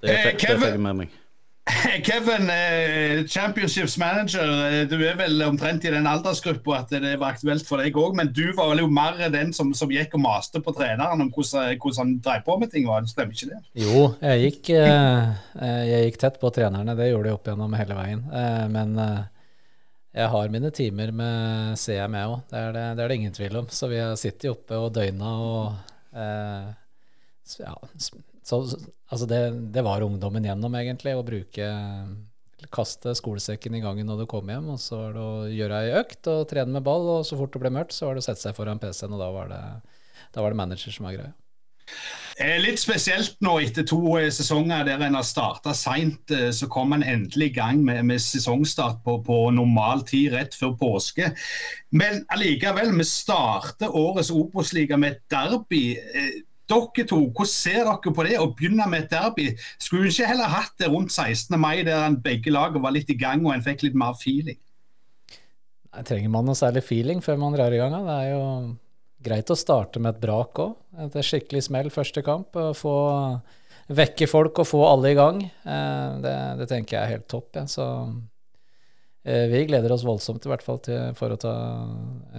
[0.03, 1.19] Det, Eh, fikk- det fikk jeg med meg.
[2.03, 4.49] Kevin, eh, Championships manager,
[4.91, 8.33] du er vel omtrent i den aldersgruppa at det var aktuelt for deg òg, men
[8.35, 11.77] du var vel jo mer den som, som gikk og maste på treneren om hvordan,
[11.79, 13.13] hvordan han drev på med ting, var det?
[13.13, 13.61] Stemmer ikke det?
[13.85, 15.31] Jo, jeg gikk, eh,
[15.87, 18.25] jeg gikk tett på trenerne, det gjorde de opp gjennom hele veien.
[18.27, 18.93] Eh, Men
[20.13, 23.69] jeg har mine timer med CM òg, det, det, det er det ingen tvil om.
[23.73, 26.67] Så vi har sittet oppe og døgna og eh,
[27.59, 27.73] ja,
[28.43, 28.59] så,
[29.09, 29.41] altså det,
[29.73, 31.71] det var ungdommen gjennom, egentlig, å bruke
[32.71, 35.95] Kaste skolesekken i gangen når du kom hjem, og så var det å gjøre ei
[35.99, 38.27] økt og trene med ball, og så fort det ble mørkt, så var det å
[38.29, 39.59] sette seg foran PC-en, og da var det,
[40.31, 41.33] da var det manager som var greia.
[42.41, 46.69] Eh, Litt spesielt nå etter to eh, sesonger der en har starta seint, eh, så
[46.71, 51.29] kom en endelig i gang med, med sesongstart på, på normal tid rett før påske.
[51.93, 55.85] Men allikevel, vi starter årets Obos-liga med et derby.
[56.71, 59.51] Dere to, hvordan ser dere på det å begynne med et derby?
[59.77, 61.53] Skulle vi ikke heller hatt det rundt 16.
[61.59, 64.57] mai, der begge lagene var litt i gang og en fikk litt mer feeling?
[65.93, 67.93] Trenger man noe særlig feeling før man drar i gang?
[67.93, 68.45] Det er jo
[69.23, 70.75] greit å starte med et brak òg.
[71.05, 72.55] Et skikkelig smell første kamp.
[72.77, 72.95] Få
[73.93, 75.41] vekke folk og få alle i gang.
[75.43, 77.49] Eh, Det, det tenker jeg er helt topp.
[77.57, 77.65] Ja.
[77.67, 77.85] Så
[79.25, 81.55] eh, vi gleder oss voldsomt i hvert fall til, å ta,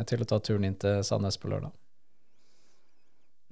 [0.08, 1.72] til å ta turen inn til Sandnes på lørdag.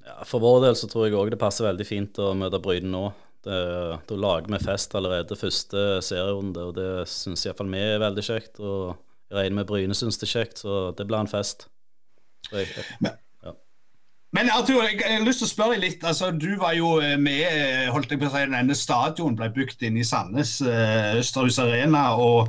[0.02, 2.90] Ja, for vår del så tror jeg òg det passer veldig fint å møte Bryne
[2.90, 3.04] nå.
[3.42, 8.58] Da lager vi fest allerede første serierunde, og det syns iallfall vi er veldig kjekt.
[8.62, 8.96] Og
[9.30, 11.68] jeg regner med Bryne syns det er kjekt, så det blir en fest.
[14.32, 16.04] Men Arthur, jeg jeg har lyst til å spørre deg litt.
[16.08, 19.50] altså Du var jo eh, med eh, holdt jeg på å si, denne stadion ble
[19.52, 22.14] bygd inn i Sandnes, eh, Østerhus Arena.
[22.16, 22.48] og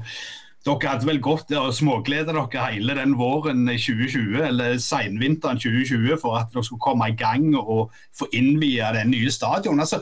[0.63, 6.15] dere hadde vel gått der og smågleda dere hele den våren 2020, eller seinvinteren 2020,
[6.21, 9.83] for at dere skulle komme i gang og få innvia den nye stadion.
[9.83, 9.99] Altså,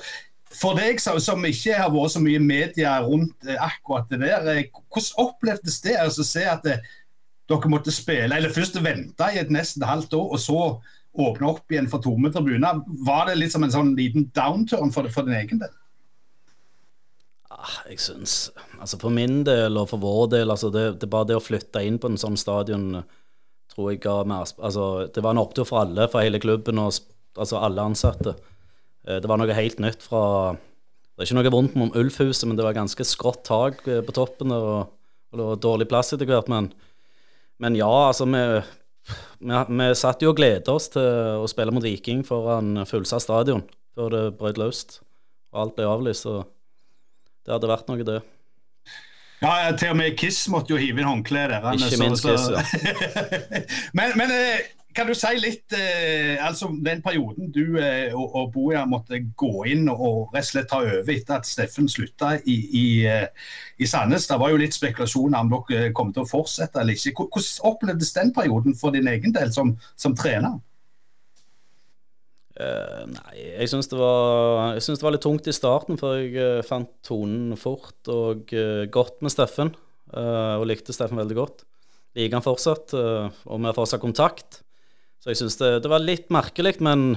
[0.53, 5.25] for deg som, som ikke har vært så mye media rundt akkurat det der, hvordan
[5.25, 6.91] opplevdes det altså, å se at eh,
[7.49, 10.59] dere måtte spille, eller først vente i et nesten halvt år, og så
[11.19, 12.81] åpne opp igjen for tomme tribuner.
[13.07, 15.73] Var det litt som en sånn liten downturn for, for din egen del?
[17.51, 18.35] ah, jeg syns
[18.79, 21.83] Altså for min del og for vår del, altså det, det bare det å flytte
[21.85, 23.03] inn på en sånn stadion
[23.71, 26.89] tror jeg ga mer Altså, det var en opptur for alle, for hele klubben og
[27.37, 28.33] altså alle ansatte.
[29.07, 30.23] Eh, Det var noe helt nytt fra
[30.55, 34.15] Det er ikke noe vondt med Ulfhuset, men det var ganske skrått tak eh, på
[34.15, 34.89] toppen og,
[35.31, 36.49] og det var dårlig plass etter hvert.
[36.51, 36.71] Men,
[37.61, 38.41] men ja, altså vi,
[39.45, 41.05] vi, vi satt jo og gleda oss til
[41.41, 43.63] å spille mot Viking foran fullsatt stadion
[43.95, 44.99] før det brøt løst
[45.51, 46.23] og alt ble avlyst.
[46.25, 46.41] Så
[47.45, 48.19] det hadde vært noe, det.
[49.41, 51.65] Ja, til og med Kiss måtte jo hive inn håndkleet der.
[51.75, 54.61] Ikke minst så- Kiss, men men eh,
[54.95, 59.65] kan du si litt eh, altså Den perioden du eh, og, og Boja måtte gå
[59.71, 63.27] inn og, rett og slett ta over etter at Steffen slutta i, i, eh,
[63.79, 64.27] i Sandnes.
[64.29, 67.27] Det var jo litt spekulasjoner om dere kom til å fortsette eller ikke.
[67.27, 70.59] Hvordan opplevdes den perioden for din egen del som, som trener?
[72.61, 76.91] Uh, nei, jeg syns det, det var litt tungt i starten, for jeg uh, fant
[77.07, 79.71] tonen fort og uh, godt med Steffen.
[80.11, 81.63] eh, og likte Steffen veldig godt.
[82.17, 84.61] Liker han fortsatt, eh, og vi har fortsatt kontakt.
[85.21, 87.13] Så jeg syns det, det var litt merkelig, men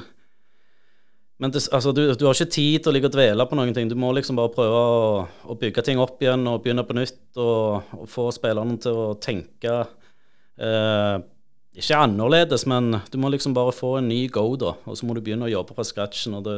[1.42, 3.74] men det, altså, du, du har ikke tid til å ligge og dvele på noen
[3.74, 3.88] ting.
[3.90, 5.14] Du må liksom bare prøve å,
[5.50, 7.18] å bygge ting opp igjen og begynne på nytt.
[7.42, 11.16] Og, og få spillerne til å tenke eh,
[11.74, 14.76] ikke annerledes, men du må liksom bare få en ny go, da.
[14.86, 16.38] Og så må du begynne å jobbe fra scratchen.
[16.38, 16.56] Og det,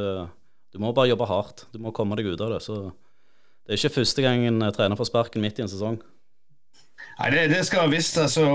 [0.75, 1.65] du må bare jobbe hardt.
[1.73, 2.61] Du må komme deg ut av det.
[2.67, 5.97] Så det er ikke første gangen en trener får sparken midt i en sesong.
[7.17, 8.45] Nei, Det, det skal visst altså,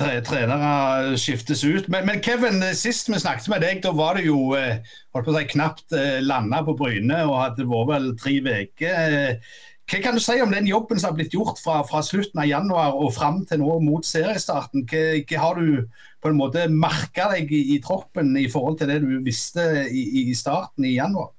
[0.00, 1.90] tre, trenere skiftes ut.
[1.92, 4.80] Men, men Kevin, eh, sist vi snakket med deg, da var det jo eh,
[5.12, 9.18] holdt på å si, knapt eh, landa på Bryne og hadde vært vel tre uker.
[9.18, 12.42] Eh, hva kan du si om den jobben som har blitt gjort fra, fra slutten
[12.42, 14.84] av januar og fram til nå mot seriestarten?
[14.88, 15.86] Hva, hva har du
[16.20, 20.26] på en måte merka deg i, i, troppen i forhold til det du visste i,
[20.28, 21.32] i starten i januar?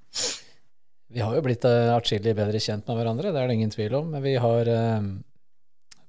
[1.10, 4.00] Vi har jo blitt uh, atskillig bedre kjent med hverandre, det er det ingen tvil
[4.02, 4.10] om.
[4.16, 5.06] Men vi har, uh,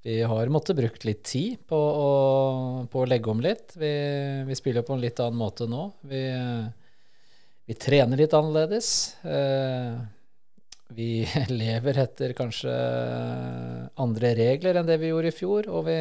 [0.03, 2.11] vi har måttet brukt litt tid på å,
[2.91, 3.75] på å legge om litt.
[3.77, 3.93] Vi,
[4.49, 5.91] vi, spiller på en litt annen måte nå.
[6.09, 6.23] Vi,
[7.69, 8.93] vi trener litt annerledes.
[10.97, 11.11] vi
[11.63, 12.77] lever etter kanskje
[14.01, 15.69] andre regler enn det vi gjorde i fjor.
[15.69, 15.99] og vi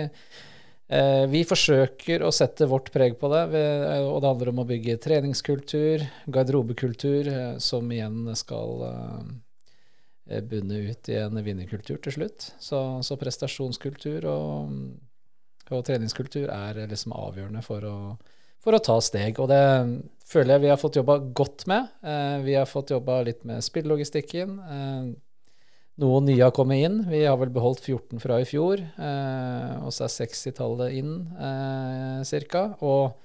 [0.90, 4.70] Eh, vi forsøker å sette vårt preg på det, eh, og det handler om å
[4.72, 8.82] bygge treningskultur, garderobekultur, eh, som igjen skal
[10.50, 12.52] bunne ut i en vinnerkultur til slutt.
[12.62, 14.76] Så, så prestasjonskultur og,
[15.70, 17.96] og, treningskultur er liksom avgjørende for å,
[18.62, 19.42] for å, ta steg.
[19.42, 19.64] Og det
[20.30, 21.90] føler jeg vi har fått jobba godt med.
[22.46, 24.60] Vi har fått jobba litt med spillelogistikken.
[26.00, 27.02] Noen nye har kommet inn.
[27.10, 28.80] Vi har vel beholdt 14 fra i fjor.
[28.80, 32.62] Eh, og så er 60-tallet inn eh, cirka.
[32.86, 33.18] Og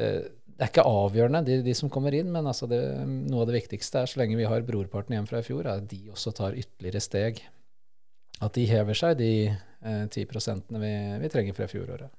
[0.00, 0.24] eh,
[0.58, 3.60] det er ikke avgjørende, de, de, som kommer inn, men altså det, noe av det
[3.60, 6.56] viktigste er så lenge vi har brorparten igjen fra i fjor, at de også tar
[6.58, 7.38] ytterligere steg.
[8.42, 10.26] At de hever seg, de eh, 10
[10.82, 10.90] vi,
[11.22, 12.10] vi trenger fra fjoråret.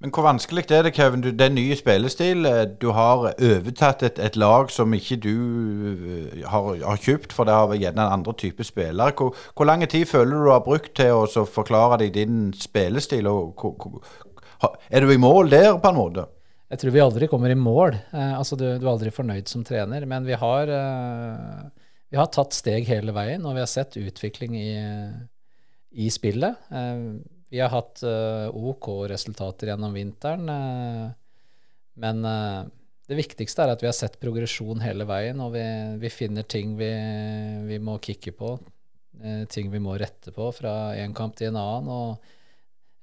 [0.00, 1.20] Men hvor vanskelig er det, Kevin?
[1.20, 6.46] Du, den nye spillestil, eh, du har overtatt et, et, lag som ikke du eh,
[6.48, 9.12] har, har kjøpt, for det har gjerne en andre type spillere.
[9.16, 13.28] Hvor, hvor lang tid føler du du har brukt til å forklare deg din spillestil?
[13.28, 14.00] Og, hvor,
[14.88, 16.26] er du i mål der, på en måte?
[16.66, 17.94] Jeg tror vi aldri kommer i mål.
[18.10, 20.06] Eh, altså, du, du, er aldri fornøyd som trener.
[20.10, 24.56] Men vi har, eh, vi har tatt steg hele veien, og vi har sett utvikling
[24.58, 24.70] i,
[25.94, 26.66] i spillet.
[26.74, 27.06] Eh,
[27.54, 30.48] vi har hatt OK resultater gjennom vinteren,
[32.02, 35.62] men det viktigste er at vi har sett progresjon hele veien, og vi,
[36.02, 36.90] vi finner ting vi,
[37.68, 38.50] vi, må kikke på,
[39.54, 41.94] ting vi må rette på fra en kamp til en annen.
[41.94, 42.35] og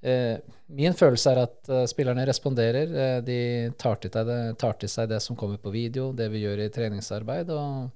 [0.03, 3.21] Min følelse er at spillerne responderer.
[3.23, 3.37] de
[3.79, 6.71] tar til, det, tar til, seg det som kommer på video, det vi gjør i
[6.73, 7.87] treningsarbeid, og,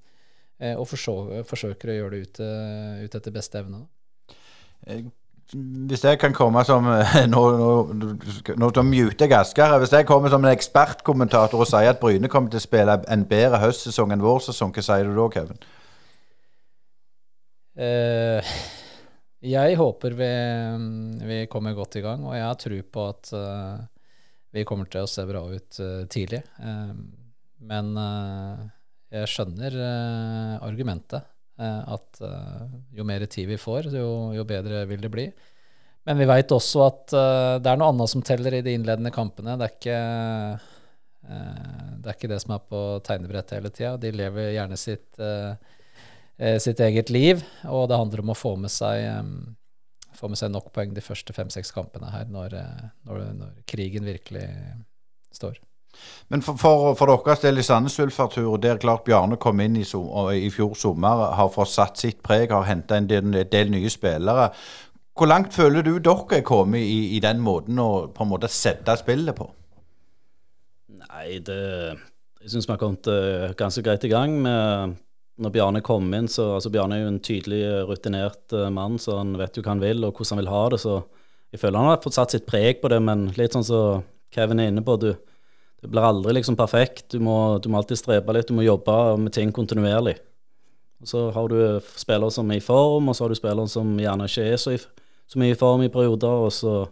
[0.69, 2.41] og forsøker, forsøker å gjøre det ut,
[3.03, 3.83] ut etter beste evne
[5.89, 9.77] hvis jeg kan komme som Nå, nå, nå, nå muter jeg Asker.
[9.79, 13.25] Hvis jeg kommer som en ekspertkommentator og sier at Bryne kommer til å spille en
[13.29, 15.61] bedre høstsesong enn vår sesong, hva sier du da, Kevin?
[17.77, 18.57] Uh,
[19.47, 20.31] jeg håper vi,
[21.29, 23.79] vi, kommer godt i gang, og jeg har tro på at uh,
[24.55, 26.43] vi kommer til å se bra ut uh, tidlig.
[27.67, 27.95] men
[29.11, 29.75] jeg skjønner
[30.61, 31.25] argumentet.
[31.57, 35.27] Eh, at eh, jo mer tid vi får, jo, jo bedre vil det bli.
[36.07, 39.11] Men vi veit også at uh, det er noe annet som teller i de innledende
[39.11, 39.57] kampene.
[39.59, 39.97] Det er ikke,
[41.27, 43.97] uh, det, er ikke det som er på tegnebrettet hele tida.
[43.99, 45.57] De lever gjerne sitt, uh,
[46.37, 49.55] sitt, eget liv, og det handler om å få med seg, um,
[50.17, 52.53] få med seg nok poeng de første fem-seks kampene her, når,
[53.09, 54.45] når, når krigen virkelig
[55.33, 55.57] står.
[56.29, 59.85] Men for, for, for deres del i Sandnes Ulf-Artur, der klart Bjarne kom inn i,
[59.85, 64.49] i, fjor sommer, har fått satt sitt preg, har henta en del, del, nye spillere.
[65.17, 68.51] Hvor langt føler du dere er kommet i, i, den måten å på en måte
[68.51, 69.49] sette spillet på?
[70.97, 71.57] Nei, det
[72.43, 74.97] Jeg syns vi har kommet uh, ganske greit i gang med
[75.37, 79.19] når Bjarne kom inn, så altså Bjarne er jo en tydelig rutinert uh, mann, så
[79.19, 80.79] han vet jo hva han vil og hvordan han vil ha det.
[80.81, 80.95] Så
[81.53, 84.05] jeg føler han har fått satt sitt preg på det, men litt sånn som så
[84.33, 85.11] Kevin er inne på, du,
[85.81, 87.11] det blir aldri liksom perfekt.
[87.13, 90.17] Du må, du må, alltid strebe litt, du må jobbe med ting kontinuerlig.
[91.01, 91.57] Og Så har du
[91.95, 94.73] spillere som er i form, og så har du spillere som gjerne ikke er så,
[94.75, 94.81] i,
[95.29, 96.47] så mye i form i perioder.
[96.47, 96.87] og så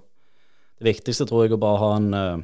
[0.78, 2.38] Det viktigste tror jeg er å bare ha en, eh,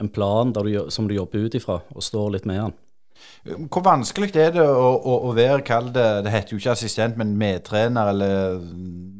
[0.00, 2.74] en plan du, som du jobber ut ifra, og står litt med den.
[3.46, 7.16] Hvor vanskelig er det å, å, å være, kall det Det heter jo ikke assistent,
[7.16, 8.56] men medtrener, eller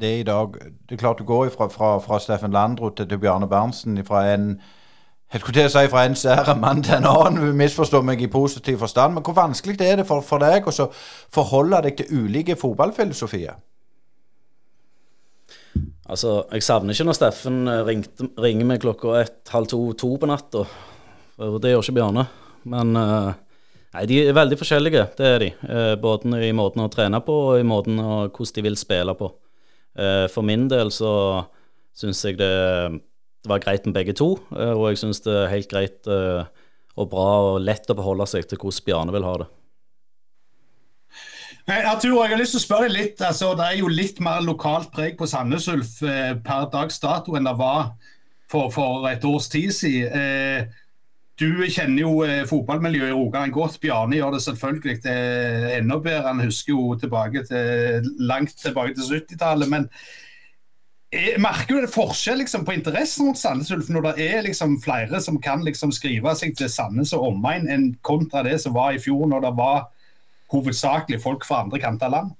[0.01, 0.57] det i dag.
[0.89, 4.27] Det er klart du går fra, fra, fra Steffen Landro til, til Bjarne Berntsen, fra
[4.33, 4.57] en
[5.33, 8.29] jeg skulle til å si fra en sære mann til en annen, misforstå meg i
[8.31, 9.17] positiv forstand.
[9.17, 10.87] Men hvor vanskelig er det for, for deg å
[11.35, 13.57] forholde deg til ulike fotballfilosofier?
[16.07, 20.13] Altså, jeg savner ikke når Steffen eh, ringte, ringer meg klokka ett, halv to, to
[20.15, 20.63] på natta.
[21.37, 22.29] Det gjør ikke Bjarne.
[22.71, 23.35] Men uh,
[23.97, 25.51] nei, de er veldig forskjellige, det er de.
[25.65, 29.17] Uh, både i måten å trene på og i måten å, hvordan de vil spille
[29.19, 29.33] på.
[29.97, 31.11] Uh, for min del så
[31.97, 32.53] syns jeg det
[33.47, 34.33] det var greit med begge to.
[34.59, 36.49] Eh, og jeg syns det er helt greit eh,
[36.99, 39.53] og bra og lett å beholde seg til hvordan Bjarne vil ha det.
[41.67, 44.43] Arthur, jeg har lyst til å spørre deg litt, altså, Det er jo litt mer
[44.47, 47.93] lokalt preg på Sandnes Ulf eh, per dags dato enn det var
[48.51, 50.75] for, for et års tid siden.
[51.37, 53.81] Eh, du kjenner jo eh, fotballmiljøet i Rogaland godt.
[53.81, 56.29] Bjarne gjør det selvfølgelig det er enda bedre.
[56.29, 59.69] Han husker jo tilbake til, langt tilbake til 70-tallet.
[59.69, 59.89] Men
[61.13, 64.81] jeg merker du det forskjell liksom, på interessen mot Sandnes Ulf når det er liksom,
[64.83, 68.97] flere som kan liksom, skrive seg til Sandnes og omegn, enn kontra det som var
[68.97, 69.87] i fjor, når det var
[70.53, 72.35] hovedsakelig folk fra andre kanter av land?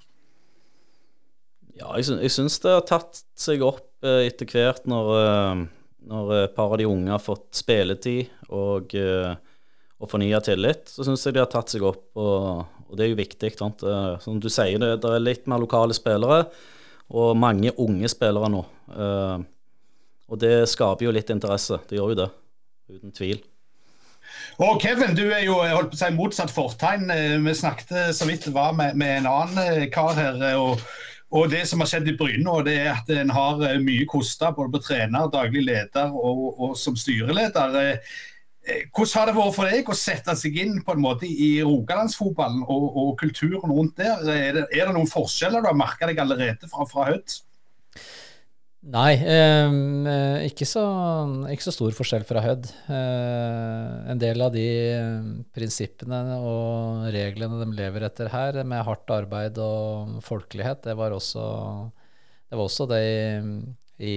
[1.77, 5.65] Ja, jeg, sy syns det har tatt seg opp eh, etter hvert når eh,
[6.07, 9.35] når et par av de unge har fått spilletid og, uh,
[9.99, 12.05] og fornya tillit, så syns jeg de har tatt seg opp.
[12.15, 13.51] Og, og det er jo viktig.
[13.59, 13.83] Sant?
[14.23, 16.45] Som du sier, det, det, er litt mer lokale spillere
[17.07, 18.61] og mange unge spillere nå.
[20.27, 21.79] Og det skaper jo litt interesse.
[21.87, 22.27] Det gjør jo det,
[22.93, 23.41] uten tvil.
[24.57, 27.11] Og Kevin, du er jo holdt på å si motsatt fortegn.
[27.13, 30.41] Eh, vi snakket så vidt det var med, med en annen kar her.
[30.57, 30.81] og
[31.35, 34.53] og Det som har skjedd i Bryne, det er at en har eh, mye kosta
[34.55, 37.75] både på trener, daglig leder og, og som styreleder.
[37.81, 38.13] Eh,
[38.63, 41.57] eh, hvordan har det vært for deg å sette seg inn på en måte i
[41.67, 44.23] rogalandsfotballen og, og kulturen rundt der?
[44.23, 47.37] Er det, er det, noen forskjeller du har merka deg allerede fra, fra Hødd?
[48.87, 50.81] Nei, eh, ikke, så,
[51.51, 52.69] ikke, så, stor forskjell fra Hødd.
[52.87, 54.67] Eh, en del av de
[55.51, 61.43] prinsippene og reglene de lever etter her, med hardt arbeid og folkelighet, det var også
[62.47, 63.17] det, var også det i,
[63.99, 64.15] i,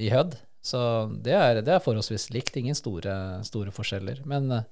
[0.00, 0.38] i Hødd.
[0.64, 0.80] Så
[1.24, 2.56] det er, det er, forholdsvis likt.
[2.58, 3.14] Ingen store,
[3.46, 4.22] store, forskjeller.
[4.28, 4.66] Men eh,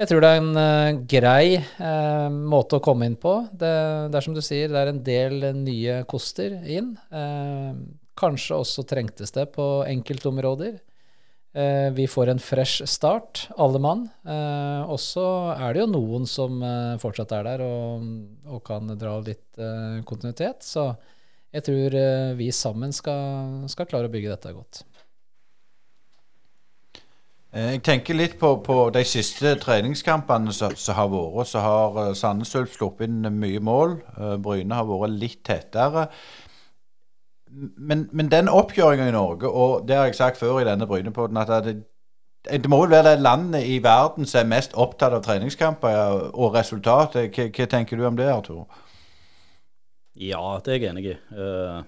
[0.00, 3.34] jeg tror det er en uh, grei eh, måte å komme inn på.
[3.52, 3.72] Det,
[4.08, 6.94] det, er som du sier, det er en del nye koster inn.
[7.12, 7.74] Uh,
[8.20, 10.78] Kanskje også trengtes det på enkeltområder.
[11.52, 14.04] Eh, vi får en fresh start, alle mann.
[14.26, 15.24] Eh, og så
[15.56, 18.04] er det jo noen som eh, fortsatt er der og,
[18.46, 20.62] og kan dra litt eh, kontinuitet.
[20.62, 20.92] Så
[21.50, 24.84] jeg tror eh, vi sammen skal, skal, klare å bygge dette godt.
[27.50, 31.50] Jeg tenker litt på, på de siste treningskampene som har vært.
[31.50, 33.96] Så har Sandnes Ulf sluppet inn mye mål.
[34.38, 36.06] Bryne har vært litt tettere
[37.76, 41.36] men, men, den oppkjøringa i Norge, og det har jeg sagt før i denne Brynepodden,
[41.36, 41.82] at det,
[42.46, 46.54] det må vel være det landet i verden som er mest opptatt av treningskamper og
[46.54, 47.18] resultat.
[47.18, 48.64] Hva, hva tenker du om det, Artur?
[50.20, 51.16] Ja, det er jeg enig i.
[51.34, 51.82] Uh,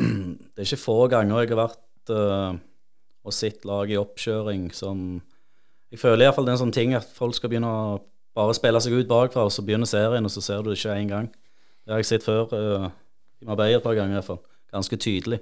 [0.52, 2.58] det er ikke få ganger jeg har vært uh,
[3.26, 5.22] og sett lag i oppkjøring som
[5.90, 7.98] Jeg føler iallfall det er en sånn ting at folk skal begynne å
[8.36, 10.96] bare spille seg ut bakfra, og så begynner serien, og så ser du det ikke
[10.98, 11.28] én gang.
[11.86, 12.50] Det har jeg sett før.
[12.50, 12.90] Uh,
[13.40, 14.42] I Marbella et par ganger iallfall
[14.76, 15.40] ganske tydelig.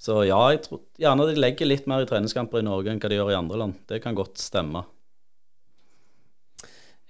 [0.00, 3.10] Så ja, jeg tror gjerne de legger litt mer i treningskamper i Norge enn hva
[3.12, 3.82] de gjør i andre land.
[3.90, 4.86] Det kan godt stemme.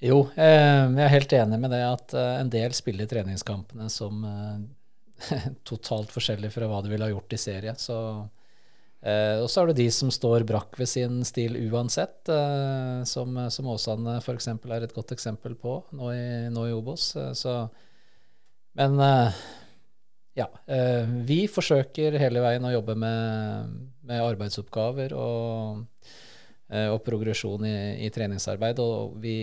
[0.01, 4.23] Jo, eh, jeg er helt enig med det at eh, en del spiller treningskampene som
[4.25, 7.75] eh, totalt forskjellig fra hva de ville ha gjort i serie.
[7.77, 7.97] Så,
[9.01, 12.29] og så er det de som står brakk ved sin stil uansett,
[13.09, 14.49] som, som Åsane f.eks.
[14.53, 17.07] er et godt eksempel på nå i, nå i Obos.
[17.37, 17.55] Så,
[18.77, 19.01] men
[20.41, 20.49] ja.
[20.67, 23.75] Eh, vi forsøker hele veien å jobbe med,
[24.09, 25.83] med arbeidsoppgaver og,
[26.73, 27.77] eh, og progresjon i,
[28.07, 28.81] i, treningsarbeid.
[28.83, 29.37] Og vi,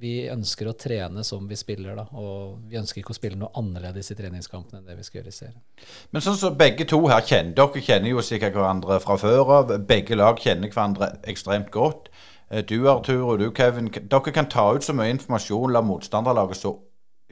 [0.00, 2.06] vi, ønsker å trene som vi spiller, da.
[2.20, 5.32] Og vi ønsker ikke å spille noe annerledes i treningskampene enn det vi skal gjøre
[5.32, 5.64] i serien.
[6.12, 9.74] Men sånn som begge to her kjenner Dere kjenner jo sikkert hverandre fra før av.
[9.88, 12.12] Begge lag kjenner hverandre ekstremt godt.
[12.50, 16.60] Eh, du Arthur og du Kevin, dere kan ta ut så mye informasjon la motstanderlaget
[16.60, 16.76] så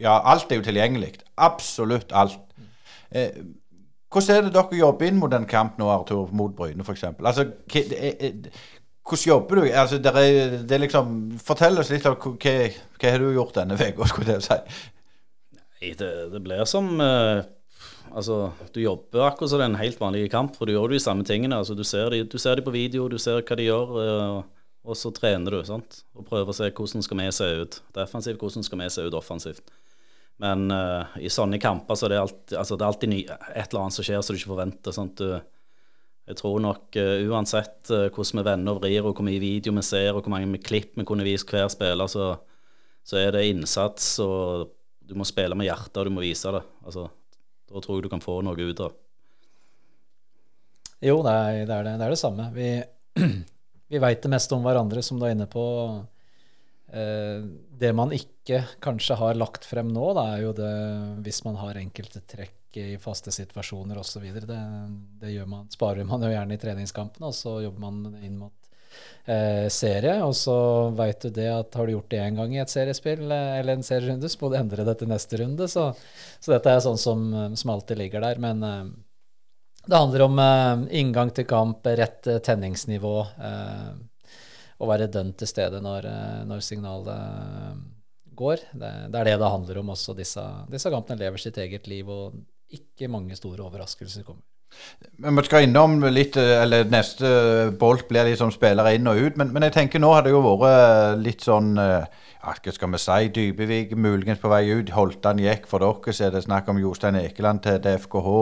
[0.01, 1.19] Ja, alt er jo tilgjengelig.
[1.37, 2.41] Absolutt alt.
[3.15, 3.43] Eh,
[4.13, 7.07] hvordan er det dere jobber inn mot en kamp nå, Arthur, mot Bryne f.eks.?
[7.17, 7.47] Altså,
[9.03, 9.63] hvordan jobber du?
[9.71, 12.55] Altså, det er, det er liksom, fortell oss litt om hva,
[13.01, 14.61] hva har du gjort denne uka, skulle jeg si.
[15.57, 17.43] Nei, det, det blir som uh,
[18.13, 20.99] Altså, du jobber akkurat som det er en helt vanlig kamp, for du gjør de
[21.01, 21.57] samme tingene.
[21.57, 24.67] Altså, du, ser de, du ser de på video, du ser hva de gjør, uh,
[24.83, 26.03] og så trener du sant?
[26.19, 29.17] og prøver å se hvordan skal vi se ut defensivt, hvordan skal vi se ut
[29.17, 29.65] offensivt.
[30.43, 33.67] Men uh, i sånne kamper så er det alltid, altså det er alltid ny, et
[33.69, 34.95] eller annet som skjer som du ikke forventer.
[34.97, 35.21] Sant?
[35.21, 35.37] Du,
[36.27, 39.75] jeg tror nok uh, uansett uh, hvordan vi vender og vrir, og hvor mye video
[39.77, 42.33] vi ser, og hvor mange klipp vi kunne vist hver spiller, så,
[43.07, 44.73] så, er det innsats, og
[45.07, 46.65] du må spille med hjertet, og du må vise det.
[46.83, 47.07] Altså,
[47.71, 48.99] da tror jeg du kan få noe ut av
[51.03, 52.51] Jo, det er det, er det, det, er det samme.
[52.55, 52.73] Vi,
[53.95, 55.63] vi veit det meste om hverandre, som du er inne på.
[56.93, 60.73] Det man ikke kanskje har lagt frem nå, da, er jo det
[61.25, 64.27] hvis man har enkelte trekk i faste situasjoner osv.
[64.33, 64.59] Det,
[65.21, 68.73] det gjør man, sparer man jo gjerne i treningskampene, og så jobber man inn mot
[69.25, 70.19] eh, serie.
[70.25, 70.57] Og så
[70.97, 73.79] veit du det at har du gjort det én gang i et seriespill eh, eller
[73.79, 75.69] en serierunde, så må du endre det til neste runde.
[75.71, 75.89] Så,
[76.41, 77.27] så dette er sånn som,
[77.57, 78.41] som, alltid ligger der.
[78.43, 78.87] Men eh,
[79.87, 83.19] det handler om eh, inngang til kamp, rett tenningsnivå.
[83.51, 83.93] Eh,
[84.83, 87.83] å være dønn til stede når, eh, når signalet eh,
[88.39, 88.65] går.
[88.73, 90.17] Det, det, er det det handler om også.
[90.19, 92.41] Disse, disse kampene lever sitt eget liv, og
[92.73, 94.45] ikke mange store overraskelser kommer.
[95.23, 97.29] Vi skal innom litt, eller Neste
[97.79, 99.39] bolt blir liksom spillere inn og ut.
[99.39, 102.03] Men, men, jeg tenker nå har det jo vært litt sånn ja,
[102.43, 103.29] Hva skal vi si?
[103.37, 104.91] Dybevik muligens på vei ut.
[104.97, 106.15] Holtan gikk for dere.
[106.15, 108.33] Så er det snakk om Jostein Ekeland til DFKH.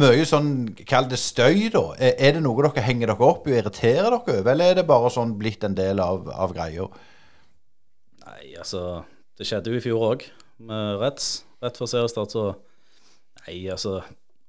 [0.00, 0.52] Mye sånn,
[0.88, 1.84] kall det støy, da.
[2.00, 4.88] Er det noe dere henger dere opp i og irriterer dere over, eller er det
[4.88, 6.88] bare sånn blitt en del av, av greia?
[8.24, 9.02] Nei, altså
[9.36, 10.28] Det skjedde jo i fjor òg,
[10.64, 11.42] med Reds.
[11.64, 12.52] Rett før seriestart, så
[13.44, 13.98] Nei, altså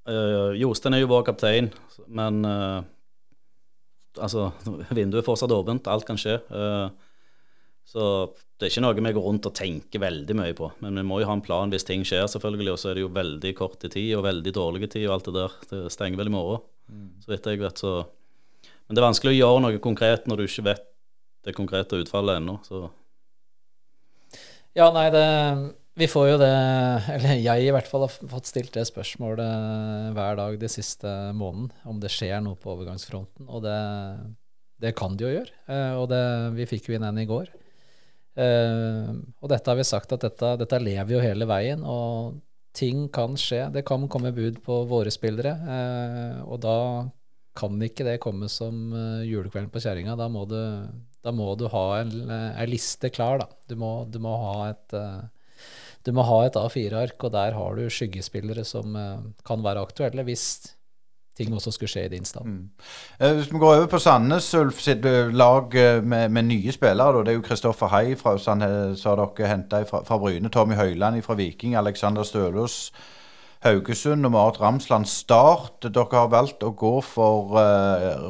[0.06, 1.72] Uh, Jostein er jo vår kaptein,
[2.14, 2.82] men uh,
[4.22, 4.52] altså,
[4.98, 5.90] vinduet er fortsatt åpent.
[5.92, 6.38] Alt kan skje.
[6.52, 6.90] Uh,
[7.86, 8.04] så
[8.56, 10.70] det er ikke noe vi går rundt og tenker veldig mye på.
[10.82, 12.72] Men vi må jo ha en plan hvis ting skjer, selvfølgelig.
[12.74, 15.30] Og så er det jo veldig kort i tid og veldig dårlig tid og alt
[15.30, 15.58] det der.
[15.72, 17.08] Det stenger vel i morgen, mm.
[17.26, 17.82] så vidt jeg vet.
[17.82, 17.96] Så.
[18.86, 20.86] Men det er vanskelig å gjøre noe konkret når du ikke vet
[21.46, 22.58] det konkrete utfallet ennå.
[22.66, 22.86] Så.
[24.76, 25.26] Ja, nei, det
[25.96, 26.54] vi får jo det,
[27.16, 31.70] eller jeg i hvert fall har fått stilt det spørsmålet hver dag de siste måneden,
[31.88, 33.48] om det skjer noe på overgangsfronten.
[33.48, 33.78] Og det,
[34.84, 35.54] det kan det jo gjøre.
[35.72, 36.24] Eh, og det,
[36.58, 37.48] vi fikk jo inn en i går.
[38.36, 42.42] Eh, og dette har vi sagt at dette, dette lever jo hele veien, og
[42.76, 43.70] ting kan skje.
[43.72, 46.80] Det kan komme bud på våre spillere, eh, og da
[47.56, 48.92] kan ikke det komme som
[49.24, 50.18] julekvelden på kjerringa.
[50.20, 50.28] Da,
[51.24, 52.12] da, må du ha en,
[52.68, 53.48] liste klar, da.
[53.72, 54.96] Du må, du må ha et
[56.06, 60.26] du må ha et A4-ark, og der har du skyggespillere som uh, kan være aktuelle
[60.28, 60.46] hvis
[61.36, 62.46] ting også skulle skje i din stand.
[62.46, 62.70] Mm.
[63.20, 67.26] Uh, hvis vi går over på Sandnes Ulf sitt uh, lag med, med, nye spillere,
[67.26, 68.38] det er jo Kristoffer Hei fra,
[69.50, 72.94] henta fra, fra, Bryne, Tommy Høiland fra Viking, Alexander Stølås
[73.66, 75.88] Haugesund og Marit Ramsland Start.
[75.90, 77.56] Dere har valgt å gå for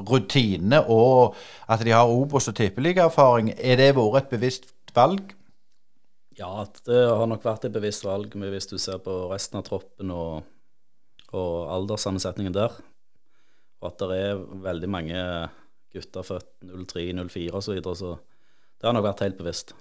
[0.07, 1.35] rutine og
[1.67, 3.51] at de har Obos- og tippeligaerfaring.
[3.57, 5.35] Er det vært et bevisst valg?
[6.35, 10.11] Ja, det har nok vært et bevisst valg hvis du ser på resten av troppen
[10.11, 10.43] og,
[11.31, 12.75] og alderssammensetningen der.
[13.79, 15.21] Og at det er veldig mange
[15.95, 17.63] gutter født 03-04 osv.
[17.63, 19.75] Så, videre, så det har nok vært helt bevisst.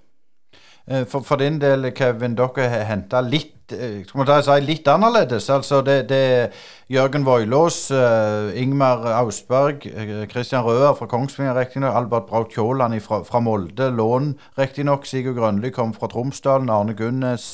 [0.86, 4.88] Eh, for, for, din del, Kevin, dere har henta litt eh, skal man si, litt
[4.92, 5.46] annerledes.
[5.48, 6.50] Altså, det, det
[6.92, 9.86] Jørgen Voilås, uh, Ingmar Austberg,
[10.28, 15.08] Kristian Røer fra Kongsvinger riktignok, Albert Braut Kjåland fra, fra, Molde, lån riktignok.
[15.08, 17.48] Sigurd Grønli kom fra Tromsdalen, Arne Gunnes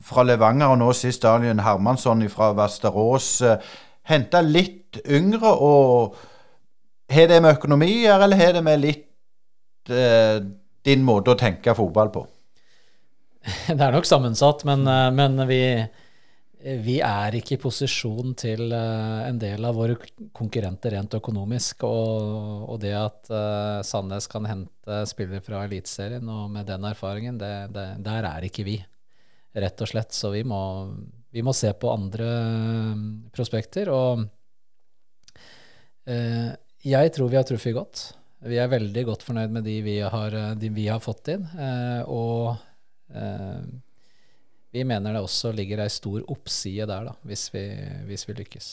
[0.00, 3.34] fra Levanger, og nå sist Daniel Hermansson fra Vasterås.
[4.08, 6.16] Henta litt yngre, og
[7.12, 10.40] har det med økonomi å gjøre, eller har det med litt uh,
[10.88, 12.30] din måte å tenke fotball på?
[13.76, 15.62] det er nok sammensatt, men, eh, men vi,
[16.84, 19.96] vi, er ikke i posisjon til eh, en del av våre
[20.36, 21.82] konkurrenter rent økonomisk.
[21.88, 27.40] Og, og det at uh, Sandnes kan hente spillere fra Eliteserien, og med den erfaringen,
[27.40, 28.78] det, det, der er ikke vi.
[29.52, 30.14] Rett og slett.
[30.16, 30.62] Så vi må,
[31.34, 32.30] vi må se på andre
[33.34, 33.90] prospekter.
[33.92, 34.22] Og
[36.82, 38.00] jeg tror vi har truffet godt.
[38.48, 41.44] Vi er veldig godt fornøyd med de vi har, de vi har fått inn.
[42.08, 42.71] Og Eh,
[44.72, 47.66] vi mener det også ligger ei stor oppside der, da, hvis vi,
[48.08, 48.72] hvis vi lykkes.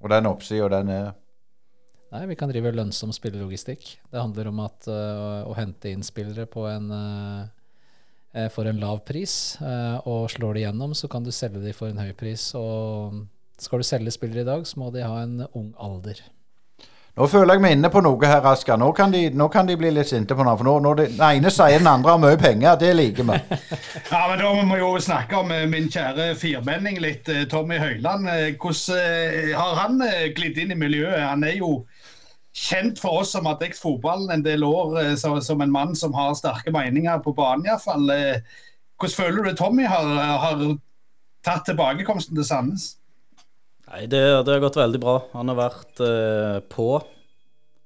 [0.00, 1.14] Og den oppsida, den er
[2.14, 3.82] Nei, vi kan drive lønnsom spillelogistikk.
[4.12, 4.98] Det handler om at, å,
[5.50, 9.56] å hente inn spillere på en, uh, for en lav pris.
[10.06, 12.46] Og slår de gjennom, så kan du selge de for en høy pris.
[12.56, 13.18] Og
[13.60, 16.22] skal du selge spillere i dag, så må de ha en ung alder.
[17.16, 18.76] Nå føler jeg meg inne på noe her, Asker.
[18.76, 20.56] Nå nå kan de bli litt sinte på noe.
[20.60, 23.38] For nå, når den ene sier den andre har mye penger, det liker vi.
[24.12, 27.78] ja, men Da må vi jo snakke om eh, min kjære firmenning litt, eh, Tommy
[27.80, 28.28] Høiland.
[28.28, 30.04] Eh, hvordan har han
[30.36, 31.16] glidd inn i miljøet?
[31.22, 31.70] Han er jo
[32.52, 36.36] kjent for oss som har dekket fotballen en del år som en mann som har
[36.36, 38.12] sterke meninger på banen, iallfall.
[39.00, 40.12] Hvordan føler du Tommy har,
[40.44, 40.68] har
[41.44, 42.90] tatt tilbakekomsten til Sandnes?
[43.86, 45.20] Nei, det, det, har gått veldig bra.
[45.36, 46.88] Han har vært eh, på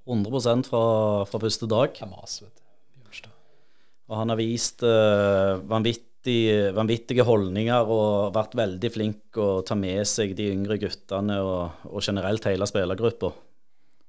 [0.08, 0.84] 100 fra,
[1.28, 1.98] fra første dag.
[4.10, 10.02] Og han har vist eh, vanvittig, vanvittige holdninger og vært veldig flink å ta med
[10.08, 13.30] seg de yngre guttene og, og generelt hele spillergruppa.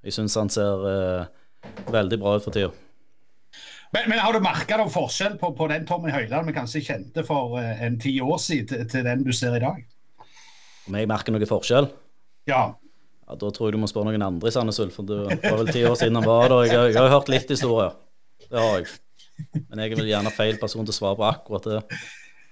[0.02, 1.28] Jeg syns han ser eh,
[1.94, 2.72] veldig bra ut for tida.
[3.92, 7.60] Men, men, har du merka forskjell på, på, den Tommy Høiland vi kanskje kjente for
[7.60, 9.84] eh, en ti år siden, til, til den du ser i dag?
[10.92, 11.86] Om jeg merker noe forskjell?
[12.52, 12.64] Ja.
[12.76, 13.36] ja.
[13.40, 15.70] Da tror jeg du må spørre noen andre i Sandnes Ulf, for det var vel
[15.72, 16.66] ti år siden han var der.
[16.68, 17.94] Jeg, jeg, har hørt litt historier.
[18.44, 18.90] Det har jeg.
[19.70, 21.80] Men jeg er vel gjerne feil person til å svare på akkurat det.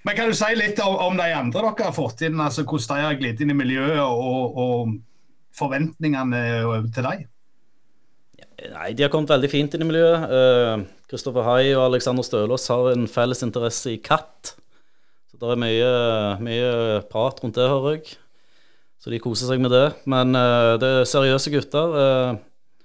[0.08, 3.02] Men Kan du si litt om, om de andre dere har fått inn, altså hvordan
[3.02, 4.96] de har glidd inn i miljøet, og, og
[5.60, 6.40] forventningene
[6.96, 7.28] til dem?
[8.70, 10.32] Nei, De har kommet veldig fint inn i miljøet.
[10.32, 14.56] Uh, Kristoffer Hai og Alexander Stølås har en felles interesse i katt.
[15.28, 15.94] Så det er mye,
[16.44, 16.72] mye
[17.12, 18.16] prat rundt det, hører jeg.
[19.00, 19.86] Så de koser seg med det.
[20.12, 21.96] Men uh, det er seriøse gutter.
[21.96, 22.82] Uh,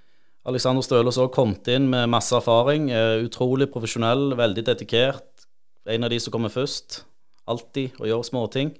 [0.47, 2.87] Alexander Stølås òg kommet inn med masse erfaring.
[2.93, 5.47] Uh, utrolig profesjonell, veldig dedikert.
[5.91, 7.03] En av de som kommer først.
[7.51, 8.71] Alltid, og gjør småting.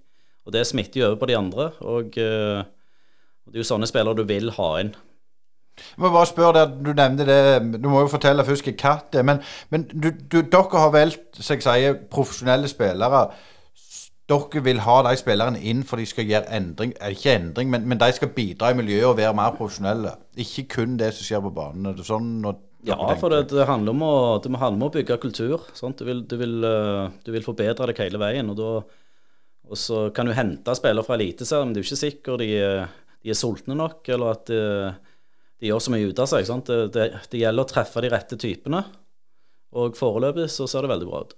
[0.48, 1.68] Og det smitter jo over på de andre.
[1.86, 4.94] Og det er jo sånne spillere du vil ha inn.
[5.76, 9.18] Jeg må bare spørre deg, Du nevnte det, du må jo fortelle først hva katt
[9.20, 9.26] er.
[9.28, 9.42] Men,
[9.74, 13.26] men du, du, dere har valgt så jeg sier, profesjonelle spillere.
[14.26, 18.00] Dere vil ha de spillerne inn for de skal gjøre endring Ikke endring, men, men
[18.02, 20.16] de skal bidra i miljøet og være mer profesjonelle.
[20.42, 21.92] Ikke kun det som skjer på banen.
[21.92, 22.32] Er det sånn
[22.86, 25.64] ja, for det, det, handler om å, det handler om å bygge kultur.
[25.74, 28.52] Du vil, du, vil, eh, du, vil, forbedre deg hele veien.
[28.54, 28.70] og da
[29.66, 32.50] og så kan du hente spillere fra Eliteserien, men du er ikke sikker de,
[33.24, 34.60] de, er sultne nok, eller at de,
[35.62, 36.52] de gjør så mye ut av seg.
[36.68, 38.84] Det, det, det, gjelder å treffe de rette typene,
[39.76, 41.34] og foreløpig så ser det veldig bra ut.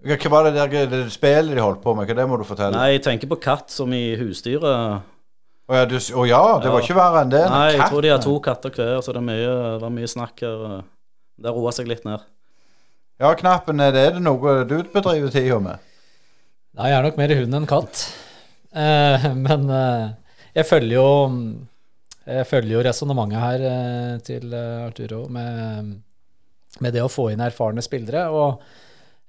[0.00, 2.08] Hva var det der det spillet de holdt på med?
[2.08, 2.72] Hva det må du fortelle?
[2.76, 5.02] Nei, Jeg tenker på katt som i husdyret.
[5.70, 5.84] Å ja,
[6.18, 7.44] oh ja, det var ikke verre enn det?
[7.46, 10.42] Nei, jeg tror de har to katter hver, så det, mye, det var mye snakk
[10.42, 10.64] her.
[11.40, 12.24] Det roa seg litt ned.
[13.20, 15.86] Ja, Knappen, er det noe du bedriver tida med?
[16.78, 18.02] Nei, jeg er nok mer hund enn katt.
[18.72, 20.04] Eh, men eh,
[20.54, 21.08] jeg følger jo
[22.24, 25.90] Jeg følger jo resonnementet her eh, til eh, Arturo med,
[26.78, 28.28] med, det å få inn erfarne spillere.
[28.30, 28.62] Og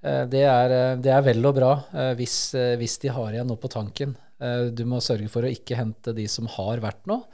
[0.01, 1.71] det er, eh, det, er, vel og bra
[2.17, 4.15] hvis, hvis, de har igjen noe på tanken.
[4.73, 7.27] du må sørge for å ikke hente de som har vært noe.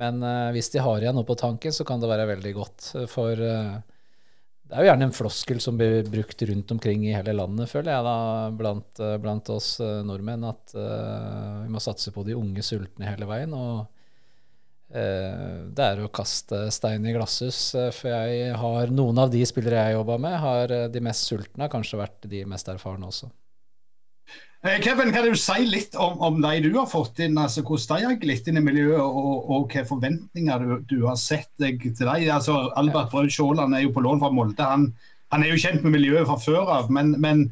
[0.00, 0.20] Men
[0.54, 2.90] hvis de har igjen noe på tanken, så kan det være veldig godt.
[3.10, 7.66] For det er jo gjerne en floskel som blir brukt rundt omkring i hele landet,
[7.72, 8.18] føler jeg, da,
[8.54, 13.56] blant, eh, blant oss nordmenn, at vi må satse på de unge sultne hele veien.
[13.56, 13.88] Og
[14.90, 17.60] det er å kaste stein i glasshus.
[17.94, 22.00] for jeg har noen av de spillere jeg jobba med, har de mest sultne kanskje
[22.00, 23.30] vært de mest erfarne også.
[24.62, 28.02] Eh, Kevin, kan du si litt om, om de du har fått inn, altså hvordan
[28.02, 31.80] de har glitt inn i miljøet, og, og hvilke forventninger du, du, har sett deg
[31.80, 32.26] til dem?
[32.34, 34.60] Altså, Albert Braut Sjåland er jo på lån fra Molde.
[34.60, 34.90] Han,
[35.32, 36.92] han, er jo kjent med miljøet fra før av.
[36.92, 37.46] Men, men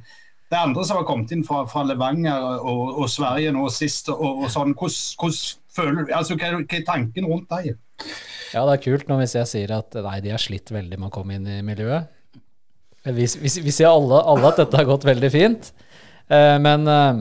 [0.52, 4.44] det andre som har kommet inn fra, fra Levanger og, og, Sverige nå sist, og,
[4.44, 5.40] og sånn, hvordan,
[5.78, 7.78] føler altså, hva, hva er tanken rundt deg?
[8.52, 11.10] Ja, det er kult når hvis jeg sier at nei, de har slitt veldig med
[11.10, 12.14] å komme inn i miljøet.
[13.04, 15.70] Vi, vi, vi ser alle, alle at dette har gått veldig fint.
[16.28, 17.20] Eh, men eh,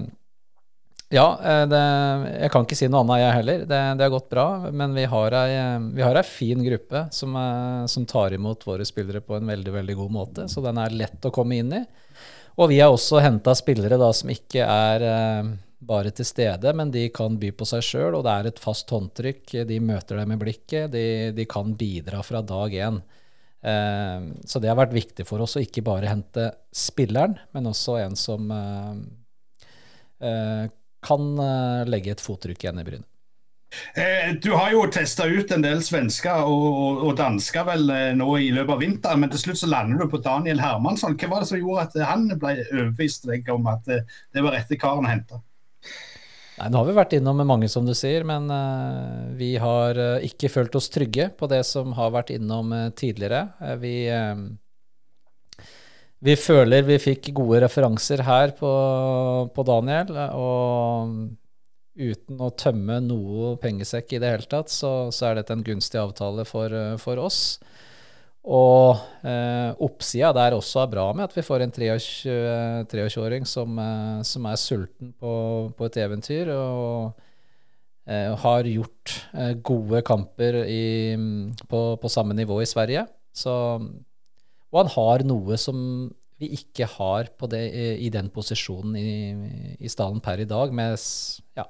[1.16, 1.84] ja, eh, det,
[2.42, 3.62] jeg kan ikke si noe annet, jeg heller.
[3.70, 4.48] Det, det har gått bra.
[4.72, 5.54] Men vi har ei,
[5.96, 7.38] vi har ei fin gruppe som,
[7.92, 10.50] som, tar imot våre spillere på en veldig veldig god måte.
[10.52, 11.86] Så den er lett å komme inn i.
[12.58, 15.04] Og vi har også henta spillere da, som ikke er
[15.78, 18.90] bare til stede, men de kan by på seg sjøl, og det er et fast
[18.94, 19.60] håndtrykk.
[19.70, 20.90] De møter deg med blikket.
[20.94, 21.06] De,
[21.38, 23.02] de kan bidra fra dag én.
[23.62, 28.00] Eh, så det har vært viktig for oss å ikke bare hente spilleren, men også
[28.04, 28.96] en som eh,
[30.30, 30.66] eh,
[31.08, 31.30] kan
[31.88, 33.08] legge et fottrykk igjen i Bryne.
[34.42, 38.74] Du har jo testa ut en del svensker og, og, dansker vel nå i løpet
[38.74, 41.18] av vinteren, men til slutt så lander du på Daniel Hermansson.
[41.20, 44.80] Hva var det som gjorde at han ble overbevist deg om at det var rette
[44.80, 45.42] karen å hente?
[46.58, 50.24] Nei, Nå har vi vært innom mange, som du sier, men uh, vi har uh,
[50.26, 53.44] ikke følt oss trygge på det som har vært innom uh, tidligere.
[53.78, 54.10] vi,
[56.26, 58.72] vi føler vi fikk gode referanser her på,
[59.54, 61.14] på, Daniel, og
[61.98, 66.02] uten å tømme noe pengesekk i det hele tatt, så, så er dette en gunstig
[66.02, 67.60] avtale for, for oss.
[68.48, 68.96] Og
[69.28, 74.48] eh, oppsida der også er bra med at vi får en 23-åring som, eh, som,
[74.48, 75.32] er sulten på,
[75.76, 76.54] på et eventyr.
[76.56, 77.18] og
[78.08, 81.16] eh, har gjort eh, gode kamper i,
[81.68, 83.06] på, på, samme nivå i Sverige.
[83.36, 83.52] Så,
[84.72, 85.78] og han har noe som
[86.38, 87.64] vi ikke har det,
[88.00, 90.96] i den posisjonen i, i stallen per i dag, med
[91.58, 91.66] ja,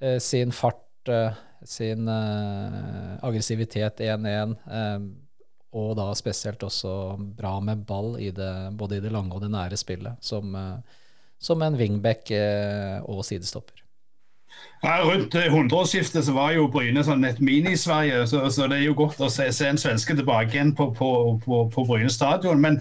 [0.00, 4.56] eh, sin fart, eh, sin aggressivitet 1-1
[5.72, 9.52] og da spesielt også bra med ball i det, både i det lange og det
[9.52, 10.98] nære spillet, som, eh,
[11.40, 13.80] som en wingback eh, og sidestopper.
[14.82, 18.98] Ja, rundt hundreårsskiftet så var jo Bryne sånn et mini-Sverige, så, så, det er jo
[18.98, 21.08] godt å se, se en svenske tilbake igjen på, på,
[21.44, 22.60] på, på Bryne stadion.
[22.60, 22.80] Men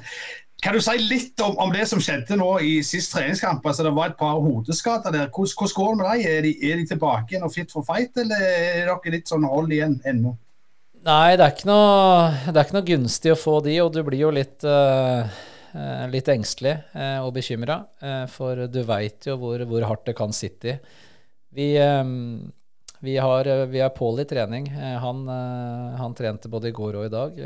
[0.66, 3.66] kan du si litt om, om, det som skjedde nå i sist treningskamp?
[3.66, 5.30] Altså, det var et par hodeskader der.
[5.34, 6.28] Hvordan, går det med dem?
[6.34, 9.48] Er de, er de tilbake igjen og fit for fight, eller er dere litt sånn
[9.48, 10.36] hold igjen ennå?
[11.02, 14.22] Nei, det er, ikke noe, er ikke noe gunstig å få de, og du blir
[14.22, 15.26] jo litt, uh,
[16.14, 17.80] litt engstelig uh, og bekymra.
[18.30, 20.80] For du veit jo hvor, hvor, hardt det kan sitte i.
[21.52, 21.72] Vi,
[23.02, 24.68] Vi, har, eh, vi er Pål i trening.
[24.70, 27.40] Eh, han, eh, han, trente både i går og i dag.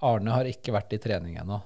[0.00, 1.60] Arne har ikke vært i trening ennå.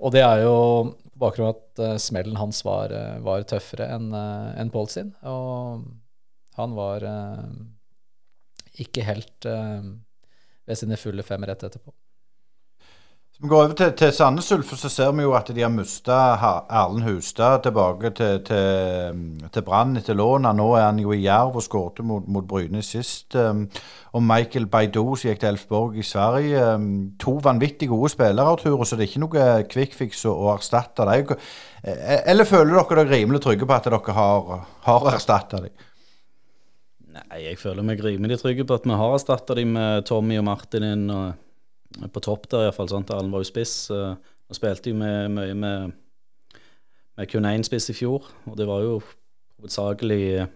[0.00, 0.54] Og det er jo
[0.94, 5.10] på bakgrunn av at smellen hans var, var tøffere enn en Pål sin.
[5.26, 5.82] Og
[6.56, 7.04] han var
[8.78, 11.92] ikke helt ved sine fulle fem rett etterpå.
[13.42, 16.16] Vi går over til, til Sandnes Ulf, så ser vi jo at de har mista
[16.68, 19.22] Erlend Hustad tilbake til, til,
[19.54, 20.58] til Brann etter lånet.
[20.58, 23.32] Nå er han jo i Jerv og skårte mot, mot Bryne sist.
[23.40, 23.62] Um,
[24.12, 26.66] og Michael Baidoo gikk til Elfborg i Sverige.
[26.74, 31.08] Um, to vanvittig gode spillere, Arturo, så det er ikke noe kvikkfiks å, å erstatte
[31.08, 31.32] dem.
[31.80, 35.88] Eh, eller føler dere dere rimelig trygge på at dere har, har erstatta dem?
[37.10, 40.46] Nei, jeg føler meg rimelig trygge på at vi har erstatta dem med Tommy og
[40.46, 41.08] Martin inn.
[41.10, 41.32] og
[42.12, 42.90] på topp der, iallfall.
[42.90, 43.74] Erlend var jo spiss.
[43.90, 44.14] Nå
[44.50, 45.92] vi spilte jo mye med,
[47.18, 49.00] med kun én spiss i fjor, og det var jo
[49.60, 50.46] hovedsakelig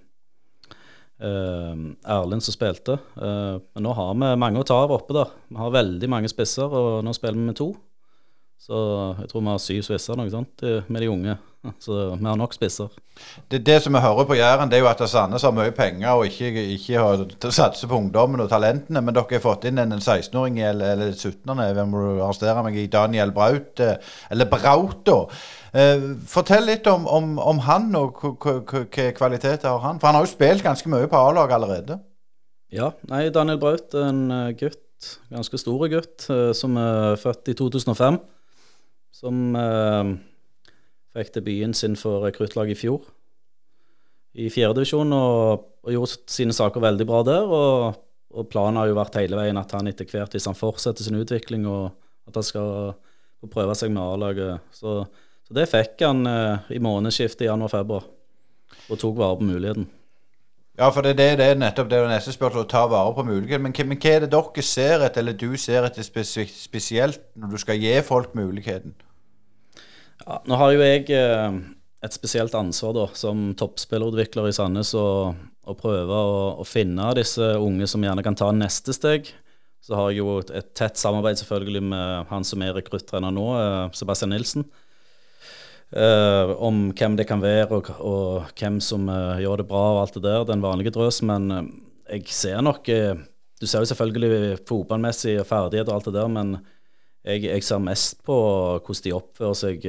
[1.23, 1.75] uh,
[2.17, 2.99] Erlend som spilte.
[3.19, 5.35] Uh, men nå har vi mange å ta av oppe der.
[5.51, 7.73] Vi har veldig mange spisser, og nå spiller vi med to.
[8.65, 8.79] Så
[9.21, 11.35] jeg tror vi har syv spisser noe sånt med de unge.
[11.81, 12.93] Så vi har nok spisser.
[13.49, 16.19] Det, det som vi hører på Jæren, det er jo at Sandnes har mye penger
[16.19, 17.23] og ikke, ikke har
[17.55, 19.01] satser på ungdommen og talentene.
[19.01, 22.79] Men dere har fått inn en 16-åring eller, eller 17-åring, hvem må du arrestere meg
[22.81, 25.19] i, Daniel Braut, eh, eller Braut, da.
[25.75, 30.03] Eh, fortell litt om, om, om han, og hvilke kvaliteter har han?
[30.03, 31.99] For han har jo spilt ganske mye på A-lag allerede.
[32.75, 34.83] Ja, nei, Daniel Braut er en eh, gutt,
[35.33, 38.23] ganske stor gutt, som er født i 2005
[39.15, 39.55] som
[41.15, 43.05] fikk debuten sin for rekruttlaget i fjor.
[44.35, 47.45] I fjerdedivisjon og, og gjorde sine saker veldig bra der.
[47.47, 48.01] Og,
[48.35, 51.21] og, planen har jo vært hele veien at han etter hvert, hvis han fortsetter sin
[51.21, 51.93] utvikling, og
[52.29, 52.97] at han skal
[53.53, 54.73] prøve seg med A-laget.
[54.75, 55.05] Så,
[55.45, 58.09] så, det fikk han eh, i månedsskiftet januar-februar,
[58.89, 59.87] og tok vare på muligheten.
[60.75, 63.63] Ja, for det, det, det er nettopp det neste spørsmålet, å ta vare på muligheten.
[63.63, 67.61] Men, men, hva er det dere ser etter, eller du ser etter spesielt når du
[67.63, 68.97] skal gi folk muligheten?
[70.23, 71.57] Ja, nå har jo jeg eh,
[72.05, 75.35] et spesielt ansvar da, som toppspillerutvikler i Sandnes å,
[75.81, 79.33] prøve å, å, finne disse unge som gjerne kan ta neste steg.
[79.85, 83.85] Så har jeg jo et tett samarbeid selvfølgelig med han som er rekruttrener nå, eh,
[83.97, 84.67] Sebastian Nilsen.
[85.95, 90.01] Uh, om hvem det kan være, og, og hvem som uh, gjør det bra og
[90.01, 90.47] alt det der.
[90.49, 91.21] Den vanlige drøs.
[91.23, 91.61] Men uh,
[92.11, 92.89] jeg ser nok
[93.61, 96.57] Du ser jo selvfølgelig fotballmessig ferdighet og alt det der, men
[97.25, 98.37] jeg, jeg, ser mest på
[98.79, 99.87] hvordan de oppfører seg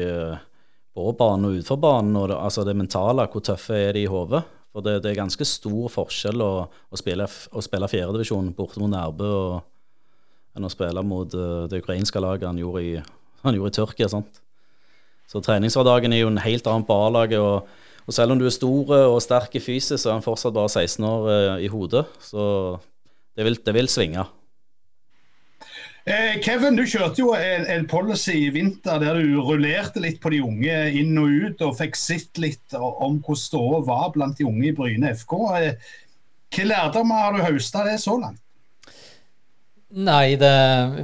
[0.95, 2.15] på banen og utenfor banen.
[2.19, 4.41] Og det, altså det mentale, hvor tøffe er de i hodet.
[4.75, 8.91] For det, det, er ganske stor forskjell å, å spille, å spille fjerdedivisjon borte mot
[8.91, 9.31] Nærbø
[10.55, 12.91] enn å spille mot det ukrainske laget han gjorde i,
[13.43, 14.09] han gjorde i Tyrkia.
[14.11, 14.39] sant?
[15.27, 17.41] Så treningshverdagen er jo en helt annen på A-laget.
[17.41, 17.67] Og,
[18.05, 20.71] og, selv om du er stor og sterk i fysisk, så er han fortsatt bare
[20.71, 22.05] 16 år eh, i hodet.
[22.23, 22.43] Så
[23.35, 24.27] det vil, det vil svinge.
[26.05, 30.29] Eh, Kevin, du kjørte jo en, en, policy i vinter der du rullerte litt på
[30.35, 34.45] de unge inn og ut, og fikk sett litt om hvordan ståa var blant de
[34.45, 35.33] unge i Bryne FK.
[35.57, 35.95] Eh,
[36.53, 38.37] hva lærdommer har du høsta det så langt?
[39.95, 40.53] Nei, det,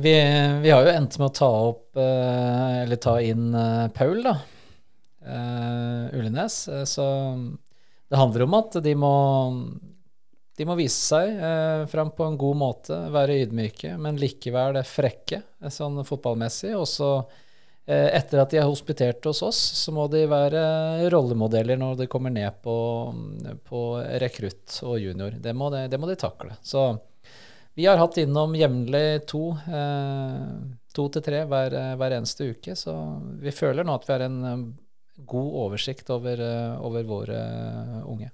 [0.04, 0.14] vi,
[0.62, 4.34] vi, har jo endt med å ta opp uh, Eller ta inn uh, Paul, da.
[6.12, 6.56] Ulenes.
[6.90, 7.06] Så
[8.10, 9.14] det handler om at de må
[10.62, 15.42] de må vise seg eh, fram på en god måte, være ydmyke, men likevel frekke
[15.74, 16.76] sånn fotballmessig.
[16.78, 17.12] Og så,
[17.90, 22.12] eh, etter at de er hospitert hos oss, så må de være rollemodeller når de
[22.12, 22.76] kommer ned på,
[23.66, 23.86] på
[24.22, 25.42] rekrutt og junior.
[25.42, 26.54] Det må de, det må de takle.
[26.62, 26.92] Så
[27.74, 30.48] vi har hatt innom jevnlig to, eh,
[30.94, 32.94] to til tre hver, eh, hver, eneste uke, så
[33.40, 34.66] vi føler nå at vi har en eh,
[35.26, 36.42] god oversikt over,
[36.84, 37.40] over våre
[38.10, 38.32] unge.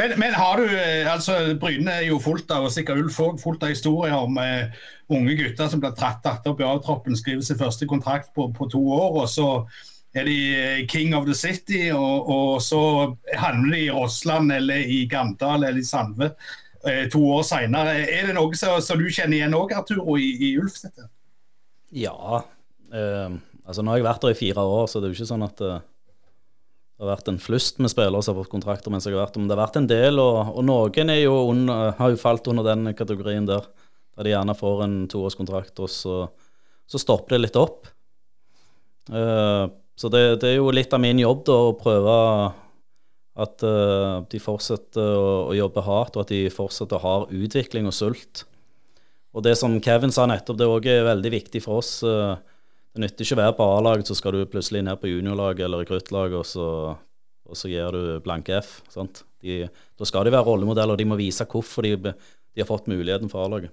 [0.00, 0.70] Men, men, har du
[1.12, 4.72] altså Bryne er jo fullt av og sikkert Ulf òg, fullt av historier om eh,
[5.12, 8.80] unge gutter som blir tatt opp i A-troppen, skriver sin første kontrakt på, på, to
[8.96, 9.48] år, og så
[10.16, 12.80] er de king of the city, og, og så
[13.36, 16.32] havner de i Rossland eller i Gandal eller i Sandve
[16.82, 17.94] Eh, to år seinere.
[18.10, 20.80] Er det noe som du kjenner igjen òg, Arturo, i, i Ulf?
[20.82, 21.06] Dette?
[21.94, 22.42] Ja.
[22.90, 25.30] Eh, altså Nå har jeg vært der i fire år, så det er jo ikke
[25.30, 25.84] sånn at eh,
[27.02, 29.34] det har vært en flust med spillere som har fått kontrakter mens jeg har vært.
[29.40, 32.62] Men det har vært en del, og, og noen jo under, har jo falt under
[32.68, 33.66] den kategorien der.
[34.14, 36.16] Der de gjerne får en toårskontrakt, og så,
[36.86, 37.88] så stopper det litt opp.
[39.10, 39.66] Uh,
[39.98, 42.14] så det, det, er jo litt av min jobb da, å prøve
[43.42, 47.90] at uh, de fortsetter å, å, jobbe hardt, og at de fortsetter å ha utvikling
[47.90, 48.44] og sult.
[49.34, 51.96] Og det som Kevin sa nettopp, det er òg veldig viktig for oss.
[52.06, 52.36] Uh,
[52.92, 55.82] det nytter ikke å være på A-laget, så skal du plutselig ned på juniorlaget eller
[55.82, 56.98] rekruttlaget, og,
[57.48, 58.80] og så gir du blanke F.
[58.92, 59.24] sant?
[59.42, 59.64] De,
[59.98, 63.32] da skal de være rollemodeller, og de må vise hvorfor de, de har fått muligheten
[63.32, 63.72] for A-laget.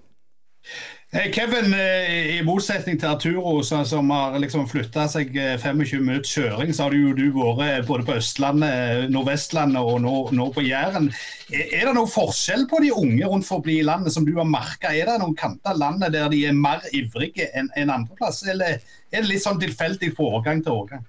[1.09, 6.69] Kevin, eh, i motsetning til Arturo, som har liksom flytta seg 25 eh, minutter kjøring,
[6.69, 11.09] så har du jo du vært både på Østlandet, Nordvestlandet og nå, nå på Jæren.
[11.49, 14.93] Er det noen forskjell på de unge rundt forbi landet som du har merka?
[14.93, 18.77] Er det noen kanter av landet der de er mer ivrige enn en andreplass, eller
[18.77, 21.05] er det litt sånn tilfeldig fra årgang til årgang?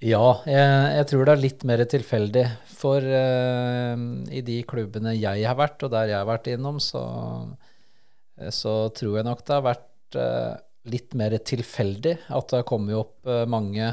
[0.00, 2.50] Ja, jeg, jeg, tror det er litt mer tilfeldig.
[2.80, 4.00] For uh,
[4.32, 7.69] i de klubbene jeg har vært, og der jeg har vært innom, så Eh,
[8.48, 10.56] så tror jeg nok det har vært eh,
[10.90, 13.92] litt mer tilfeldig at det har kommet opp eh, mange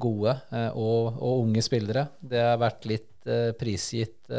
[0.00, 0.34] gode
[0.72, 2.08] og, og unge spillere.
[2.18, 3.08] Det har vært litt
[3.54, 4.32] prisgitt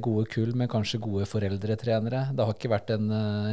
[0.00, 2.22] gode kull med kanskje gode foreldretrenere.
[2.32, 3.10] Det har ikke vært en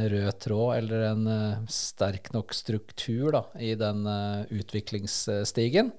[0.08, 1.28] rød tråd eller en
[1.68, 4.08] sterk nok struktur da, i den
[4.48, 5.92] utviklingsstigen.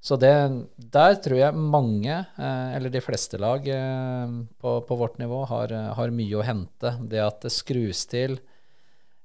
[0.00, 0.30] Så det,
[0.78, 6.38] der tror jeg mange, eller de fleste lag på, på vårt nivå, har, har, mye
[6.38, 6.92] å hente.
[7.10, 8.38] Det at det skrus til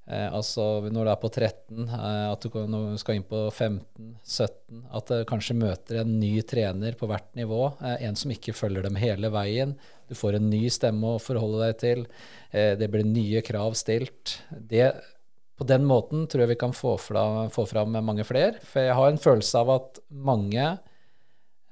[0.04, 5.12] Eh, altså når du er på 13, eh, at du skal inn på 15-17, at
[5.12, 7.62] du kanskje møter en ny trener på hvert nivå.
[7.80, 9.78] Eh, en som ikke følger dem hele veien.
[10.12, 12.06] Du får en ny stemme å forholde deg til.
[12.52, 14.42] Eh, det blir nye krav stilt.
[14.52, 14.90] Det,
[15.60, 18.58] på den måten tror jeg vi kan få, fra, få fram mange flere.
[18.66, 20.66] For jeg har en følelse av at mange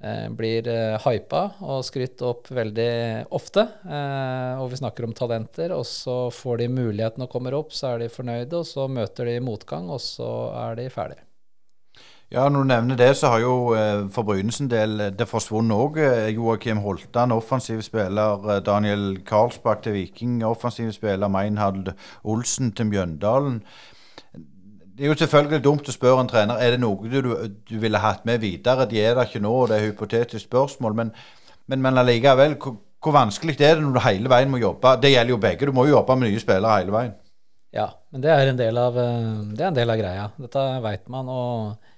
[0.02, 3.62] Eh, blir eh, hypa og skrytt opp veldig ofte.
[3.86, 7.92] Eh, og vi snakker om talenter, og så får de muligheten og kommer opp, så
[7.92, 10.32] er de fornøyde, og så møter de motgang, og så
[10.64, 11.22] er de ferdige.
[12.32, 13.54] Ja, Når du nevner det, så har jo
[14.12, 15.98] for Brynes en del det forsvunnet òg.
[16.32, 18.60] Joakim Holtan, offensiv spiller.
[18.64, 21.28] Daniel Karlsbakk til Viking, offensiv spiller.
[21.28, 21.92] Meinhard
[22.24, 23.60] Olsen til Mjøndalen.
[24.96, 27.20] Det er jo selvfølgelig dumt å spørre en trener er det noe du,
[27.68, 28.88] du ville hatt med videre.
[28.88, 30.96] De er der ikke nå, og det er et hypotetisk spørsmål.
[30.96, 31.12] Men,
[31.68, 34.96] men, men allikevel, hvor, hvor, vanskelig er det når du hele veien må jobbe?
[35.04, 35.68] Det gjelder jo begge.
[35.68, 37.14] Du må jo jobbe med nye spillere hele veien.
[37.76, 40.28] Ja, men det er en del av, det er en del av greia.
[40.40, 41.28] Dette veit man.
[41.28, 41.91] og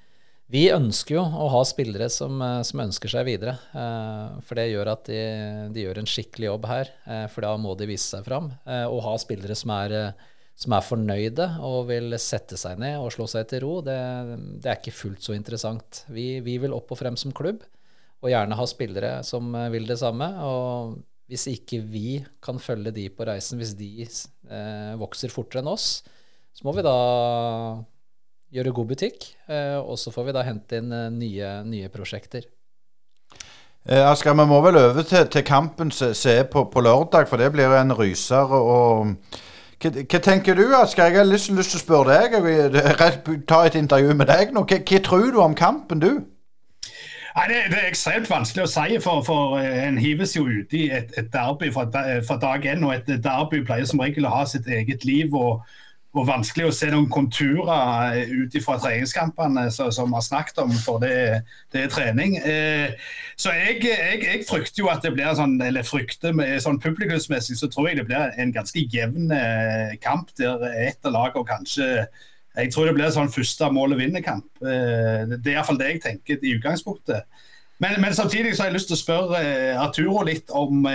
[0.53, 3.57] vi ønsker jo å ha spillere som, som ønsker seg videre.
[3.73, 5.23] Eh, for det gjør at de,
[5.73, 6.93] de, gjør en skikkelig jobb her.
[7.09, 8.51] Eh, for da må de vise seg fram.
[8.69, 9.99] Eh, og ha spillere som er
[10.55, 13.97] som er fornøyde og vil sette seg ned og slå seg til ro, det,
[14.63, 16.05] det er ikke fullt så interessant.
[16.15, 17.65] Vi, vi, vil opp og frem som klubb,
[18.23, 20.29] og gjerne ha spillere som vil det samme.
[20.47, 20.95] Og
[21.27, 25.89] hvis ikke vi kan følge de på reisen, hvis de eh, vokser fortere enn oss,
[26.55, 26.95] så må vi da
[28.55, 32.47] gjøre god butikk, eh, og så får vi da hente inn eh, nye, nye prosjekter.
[33.85, 37.51] Eh, Asker, vi må vel over til, til kampen se på, på lørdag, for det
[37.53, 38.55] blir en ryser.
[38.55, 39.17] og
[39.83, 41.11] hva, hva, tenker du, Asker?
[41.11, 42.39] Jeg har lyst, lyst til å spørre deg.
[42.39, 44.65] Jeg vil ta et intervju med deg nå.
[44.71, 46.25] Hva, hva tror du om kampen, du?
[47.35, 50.87] Nei, det, det, er ekstremt vanskelig å si, for, for eh, en hives jo uti
[50.87, 51.89] i et, et derby fra,
[52.25, 52.87] fra dag én.
[52.87, 55.35] Og et derby pleier som regel å ha sitt eget liv.
[55.35, 55.67] og
[56.15, 60.75] og vanskelig å se noen konturer eh, ut fra treningskampene som vi har snakket om,
[60.85, 61.43] for det,
[61.75, 62.37] det er trening.
[62.39, 62.95] Eh,
[63.41, 67.59] så jeg, jeg, jeg, frykter jo at det blir sånn, eller frykter med, sånn publikumsmessig,
[67.59, 71.89] så tror jeg det blir en ganske jevn eh, kamp der ett av lagene kanskje
[72.55, 74.47] Jeg tror det blir sånn første målet vinner-kamp.
[74.63, 77.27] Det er iallfall det jeg tenker i utgangspunktet.
[77.83, 79.41] Men, men, samtidig så har jeg lyst til å spørre
[79.83, 80.87] Arturo litt om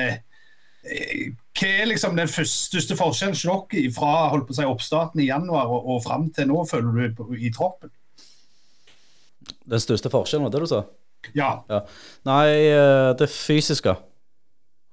[1.59, 5.67] hva er liksom den største forskjellen dere fra holdt på å si, oppstarten i januar
[5.67, 7.91] og, og fram til nå, føler du, i troppen?
[9.69, 10.83] Den største forskjellen, var det du sa?
[11.35, 11.49] Ja.
[11.69, 11.81] ja.
[12.27, 13.95] Nei, eh, det fysiske.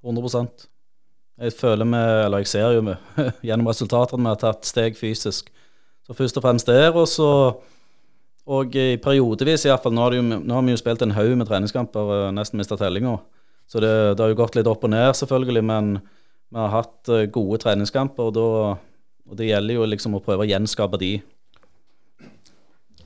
[0.06, 0.66] 100%
[1.42, 3.14] Jeg føler vi, eller jeg ser jo med,
[3.46, 5.50] gjennom resultatene vi har tatt steg fysisk.
[6.06, 7.30] Så først og fremst der, og så
[8.46, 9.94] og i periodevis iallfall.
[9.94, 13.16] Nå, nå har vi jo spilt en haug med treningskamper, eh, nesten mista tellinga.
[13.66, 15.96] Så det, det, har jo gått litt opp og ned, selvfølgelig, men
[16.50, 18.76] vi har hatt eh, gode treningskamper, og, da,
[19.30, 21.16] og det gjelder jo liksom å prøve å gjenskape de.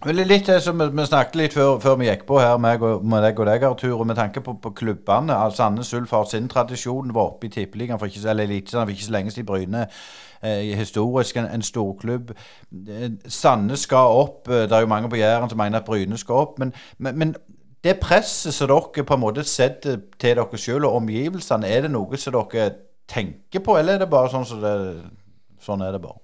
[0.07, 3.41] Litt det som vi, snakket litt før, før, vi gikk på her, og, med deg
[3.41, 5.35] og deg, Artur, og med tanke på, på klubbene.
[5.37, 8.23] altså Sandnes Ulf har sin tradisjon, var oppe i Tippeligaen for ikke,
[8.73, 9.47] for ikke så lenge siden.
[9.47, 9.87] Bryne
[10.43, 12.33] eh, historisk en, en storklubb.
[12.89, 14.49] Eh, Sandnes skal opp.
[14.49, 16.59] Eh, det er jo mange på Jæren som mener at Bryne skal opp.
[16.59, 17.35] Men, men, men
[17.85, 21.93] det presset som dere på en måte setter til dere selv og omgivelsene, er det
[21.93, 22.73] noe som dere
[23.11, 24.75] tenker på, eller er det bare sånn som det
[25.61, 26.17] Sånn er det bare?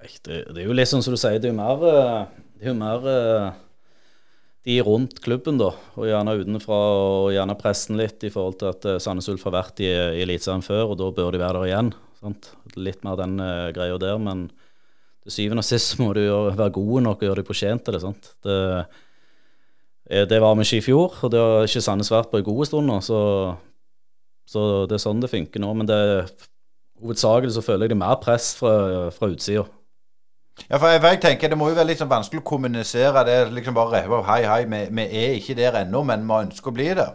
[0.00, 2.70] Det, det er jo litt sånn som du sier, det er jo mer, eh, er
[2.70, 3.58] jo mer eh,
[4.64, 8.88] de rundt klubben, da, og gjerne utenfra, og gjerne pressen litt i forhold til at
[8.88, 11.68] eh, Sandnes Ulf har vært i, i Eliteserien før, og da bør de være der
[11.74, 11.92] igjen.
[12.22, 12.50] Sant?
[12.80, 13.36] Litt mer den
[13.76, 14.48] greia der, men
[15.20, 17.96] til syvende og sist må du gjøre, være gode nok og gjøre deg fortjent til
[17.96, 18.04] det.
[18.06, 18.34] sant?
[18.40, 18.60] Det
[20.32, 22.64] Det var vi ikke i fjor, og det har ikke Sandnes vært på en god
[22.66, 23.20] stund så,
[24.50, 25.74] så det er sånn det funker nå.
[25.78, 25.98] Men det,
[27.00, 29.66] hovedsakelig så føler jeg det er mer press fra, fra utsida.
[30.66, 33.36] Ja, for jeg, jeg tenker Det må jo være litt sånn vanskelig å kommunisere det.
[33.54, 36.90] liksom bare Hei, hei, vi, vi er ikke der ennå, men vi ønsker å bli
[36.98, 37.14] der.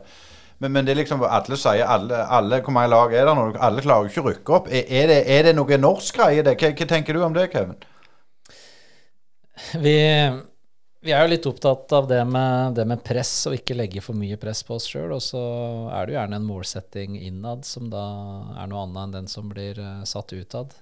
[0.63, 3.45] Men, men det er liksom alle sier alle, alle Hvor mange lag er det nå?
[3.67, 4.71] Alle klarer jo ikke å rykke opp.
[4.71, 6.45] Er, er, det, er det noe norsk greie.
[6.47, 7.75] Hva, hva tenker du om det, Kevin?
[9.83, 9.97] Vi,
[11.05, 14.17] vi er jo litt opptatt av det med, det med press, og ikke legge for
[14.17, 15.13] mye press på oss sjøl.
[15.13, 15.41] Og så
[15.93, 18.05] er det jo gjerne en målsetting innad som da
[18.57, 20.73] er noe annet enn den som blir eh, satt utad.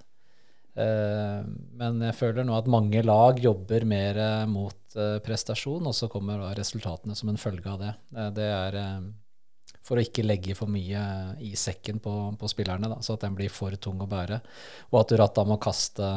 [0.80, 1.42] Eh,
[1.80, 4.80] men jeg føler nå at mange lag jobber mer eh, mot
[5.26, 7.94] prestasjon, og så kommer resultatene som en følge av det.
[8.38, 8.76] Det er
[9.84, 11.02] for å ikke legge for mye
[11.42, 14.38] i sekken på, på spillerne, da, så at den blir for tung å bære.
[14.94, 16.12] Og at du ratt da må kaste,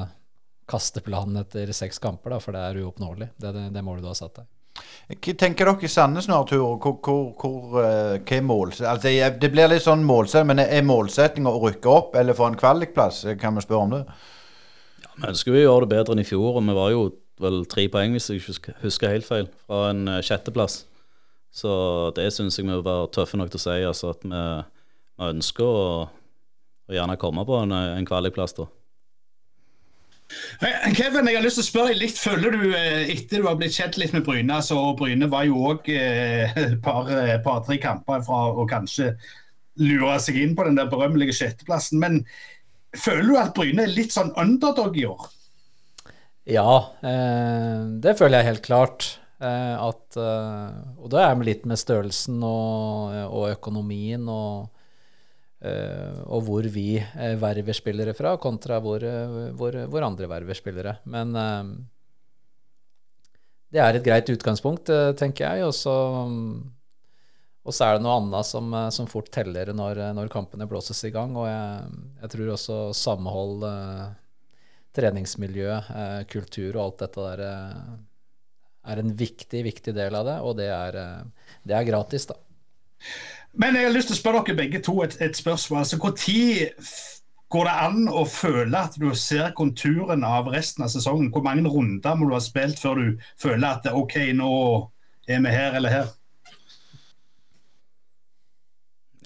[0.67, 3.31] kaste planen etter seks kamper, da, for det er uoppnåelig.
[3.39, 4.47] Det er det, det målet du har satt deg.
[5.09, 6.65] Hva tenker dere i Sandnes nå, Arthur?
[6.83, 8.73] Hvor, hvor, hvor, eh, hva er mål...
[8.75, 12.59] Altså, det blir litt sånn målsetting, men er målsettinga å rykke opp eller få en
[12.61, 13.23] kvalikplass?
[13.41, 14.03] Kan vi spørre om det?
[15.05, 17.07] Ja, Vi ønsker jo å gjøre det bedre enn i fjor, og vi var jo
[17.41, 20.83] vel tre poeng, hvis jeg ikke husker- husker helt feil, fra en eh, sjetteplass.
[21.57, 21.71] Så
[22.19, 24.43] det syns jeg vi må være tøffe nok til å si, altså at vi,
[25.17, 25.87] vi ønsker å,
[26.91, 28.67] å gjerne komme på en, en kvalikplass, da.
[30.61, 32.19] Eh, Kevin, jeg har lyst til å spørre deg litt.
[32.19, 35.47] Føler du, eh, etter du har blitt kjent litt med Bryne, så og Bryne var
[35.47, 39.13] jo òg et par-tre par, kamper fra å kanskje
[39.83, 42.01] lure seg inn på den der berømmelige sjetteplassen.
[42.03, 42.25] Men
[42.97, 45.29] føler du at Bryne er litt sånn underdog i år?
[46.47, 49.19] Ja, eh, det føler jeg helt klart.
[49.37, 54.76] Eh, at, eh, og da er vi litt med størrelsen og, og økonomien og, eh,
[55.65, 60.99] og hvor vi eh, verver spillere fra, kontra hvor, eh, hvor, hvor andre verver spillere.
[61.09, 61.71] Men eh,
[63.73, 65.65] det er et greit utgangspunkt, eh, tenker jeg.
[65.67, 65.97] Og så,
[67.87, 71.35] er det noe annet som, eh, som fort teller når, når kampene blåses i gang.
[71.37, 74.07] Og jeg, jeg tror også samhold, eh,
[74.97, 77.97] treningsmiljø, eh, kultur og alt dette der eh,
[78.93, 82.39] er en viktig, viktig del av det, og det er, eh, det er gratis, da.
[83.57, 85.81] Men jeg har lyst til å spørre dere begge to et, et spørsmål.
[85.81, 86.13] Altså, Når
[87.49, 91.31] går det an å føle at du ser konturen av resten av sesongen?
[91.33, 94.53] Hvor mange runder må du ha spilt før du føler at OK, nå
[95.29, 96.15] er vi her eller her?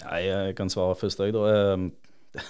[0.01, 1.45] Nei, jeg kan svare først, jeg, da.
[1.51, 1.91] Ehm,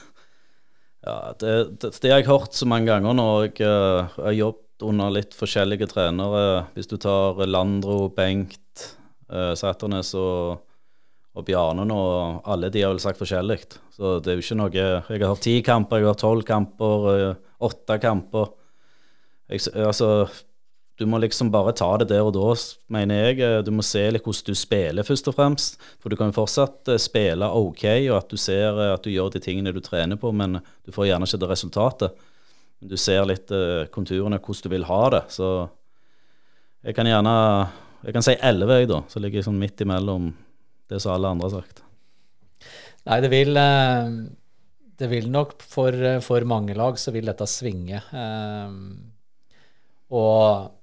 [1.01, 5.13] Ja, det, det, det jeg hørt så mange ganger når jeg eh, har jobbet under
[5.13, 6.67] litt forskjellige trenere.
[6.75, 8.85] Hvis du tar Landro, Bengt,
[9.29, 10.61] uh, Sæternes og,
[11.31, 11.97] og Bjarne nå,
[12.43, 13.61] alle de har vel sagt forskjellig.
[13.95, 17.35] Så det er jo ikke noe Jeg har ti kamper, jeg har tolv kamper, eh,
[17.63, 18.49] åtte kamper.
[19.51, 20.27] Jeg, altså
[20.99, 22.49] du må liksom bare ta det der og da,
[22.93, 23.39] mener jeg.
[23.39, 25.79] Eh, Du må se litt hvordan du spiller, først og fremst.
[26.03, 29.31] For du kan jo fortsatt eh, spille ok, og at du ser at du gjør
[29.31, 32.27] de tingene du trener på, men du får gjerne ikke det resultatet.
[32.81, 33.51] Du ser litt
[33.93, 35.25] konturene, hvordan du vil ha det.
[35.29, 35.47] Så
[36.83, 37.33] jeg kan gjerne
[38.01, 39.03] Jeg kan si elleve, jeg, da.
[39.07, 40.31] Så ligger jeg sånn midt imellom
[40.91, 41.81] det som alle andre har sagt.
[43.07, 44.11] Nei, det vil, eh,
[45.01, 48.03] det vil nok for, for mange lag så vil dette svinge.
[48.11, 48.77] Eh,
[50.11, 50.77] Og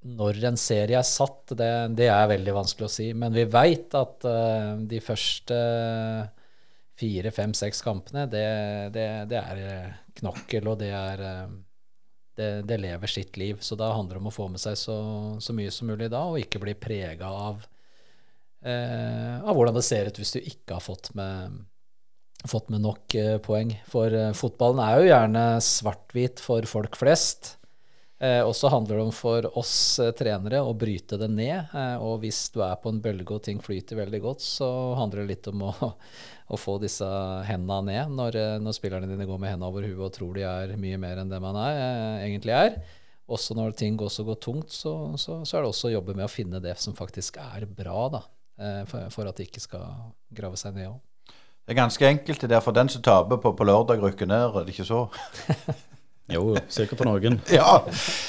[0.00, 3.08] når en serie er satt, det, det er veldig vanskelig å si.
[3.12, 5.58] Men vi veit at eh, de første
[7.00, 8.46] fire, fem, seks kampene, det,
[8.94, 11.22] det, det er knokkel, og det er
[12.40, 13.58] det, lever sitt liv.
[13.64, 14.96] Så da handler det om å få med seg så,
[15.40, 17.64] så mye som mulig da, og ikke bli prega av
[18.60, 21.54] av hvordan det ser ut hvis du ikke har fått med,
[22.48, 23.72] fått med nok eh, poeng.
[23.90, 27.56] For eh, fotballen er jo gjerne svart-hvit for folk flest.
[28.20, 31.72] Eh, og så handler det om for oss eh, trenere å bryte det ned.
[31.72, 35.22] Eh, og hvis du er på en bølge og ting flyter veldig godt, så handler
[35.22, 35.92] det litt om å,
[36.52, 37.08] å få disse
[37.48, 40.44] hendene ned når, eh, når spillerne dine går med hendene over huet og tror de
[40.48, 42.76] er mye mer enn det man er, eh, egentlig er.
[43.30, 46.32] Også når ting går tungt, så, så, så er det også å jobbe med å
[46.32, 48.24] finne det som faktisk er bra, da.
[48.60, 49.86] Eh, For, for at de ikke skal
[50.36, 50.98] grave seg ned òg.
[51.66, 52.40] Det er ganske enkelt.
[52.40, 54.48] Det er for den som taper på, på lørdag, rykker ned.
[54.54, 55.06] Er det ikke så?
[56.30, 57.40] Jo, sikkert for noen.
[57.58, 57.80] Ja.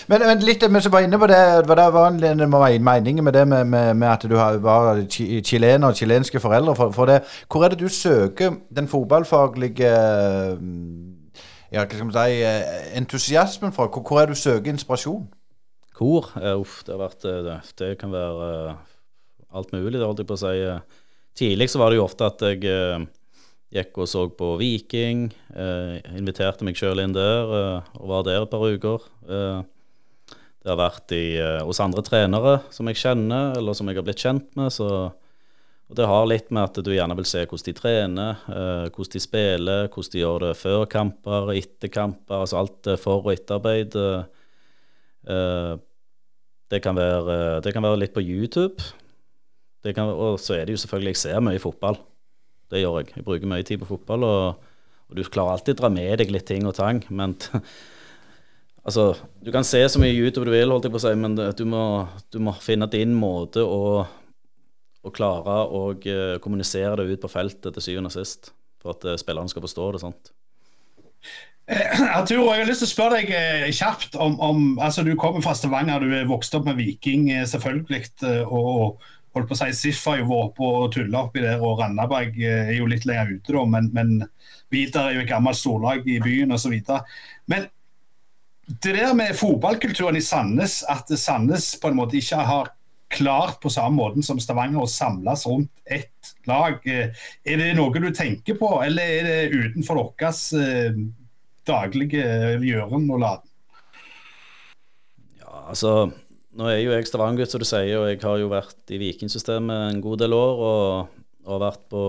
[0.10, 1.38] Men, men litt vi så var inne på det,
[1.70, 5.42] det var en, en mening med det med, med, med at du har, var chi-
[5.46, 6.76] chilener og chilenske foreldre.
[6.76, 9.92] For, for det, hvor er det du søker den fotballfaglige
[11.72, 13.86] ja, hva skal man si, eh, entusiasmen fra?
[13.88, 15.30] Hvor, hvor er det du søker inspirasjon?
[15.96, 18.76] Kor, Uh, uff, det har vært eh, det, det kan være eh,
[19.54, 20.56] alt mulig, det holdt jeg på å si.
[21.38, 23.06] Tidlig så var det jo ofte at jeg eh,
[23.72, 28.44] gikk og så på Viking, eh, inviterte meg sjøl inn der eh, og var der
[28.44, 29.06] et par uker.
[29.28, 29.62] Eh,
[30.62, 34.06] det har vært i, eh, hos andre trenere som jeg kjenner, eller som jeg har
[34.06, 34.70] blitt kjent med.
[34.76, 34.90] Så,
[35.88, 39.16] og det har litt med at du gjerne vil se hvordan de trener, eh, hvordan
[39.16, 43.98] de spiller, hvordan de gjør det før kamper, etter kamper, altså alt for- og etterarbeid.
[46.72, 48.84] Det, kan være, det kan være litt på YouTube.
[49.82, 51.98] Kan, og så er det jo selvfølgelig Jeg ser mye fotball.
[52.70, 53.16] Det gjør jeg.
[53.16, 54.24] Jeg bruker mye tid på fotball.
[54.28, 54.68] og
[55.12, 57.36] og du klarer alltid å dra med deg litt ting og tang, men
[58.88, 59.12] altså,
[59.44, 61.64] Du kan se så mye YouTube du vil, holdt jeg på å si, men du
[61.68, 61.84] må,
[62.32, 64.06] du må finne din måte å,
[65.04, 69.04] å klare å uh, kommunisere det ut på feltet til syvende og sist, for at
[69.04, 70.04] uh, spillerne skal forstå det.
[70.06, 70.32] sant?
[71.68, 75.12] Eh, Arturo, jeg har lyst til å spørre deg eh, kjapt om, om altså Du
[75.20, 78.08] kommer fra Stavanger, du er vokst opp med Viking, eh, selvfølgelig.
[78.48, 79.04] og
[79.36, 82.40] holdt på å si SIF har jo vært oppe og tulla oppi der, og Randaberg
[82.44, 84.18] er jo litt lenger ute, da, men, men
[84.72, 86.76] Vidar er jo et gammelt storlag i byen osv.
[87.52, 87.68] Men
[88.84, 92.72] det der med fotballkulturen i Sandnes, at Sandnes på en måte ikke har
[93.12, 96.80] klart på samme måte som Stavanger å samles rundt ett lag.
[96.88, 100.96] Er det noe du tenker på, eller er det utenfor deres eh,
[101.68, 102.24] daglige
[102.64, 103.48] gjøren og laden?
[105.42, 105.96] Ja, altså
[106.58, 109.94] nå er jo jeg Stavanger-gutt, som du sier, og jeg har jo vært i Vikingsystemet
[109.94, 110.64] en god del år.
[110.68, 112.02] Og, og vært på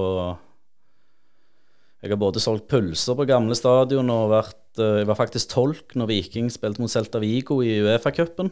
[2.02, 5.94] Jeg har både solgt pølser på gamle stadion og vært eh, Jeg var faktisk tolk
[5.96, 8.50] når Viking spilte mot Celta Vigo i Uefa-cupen,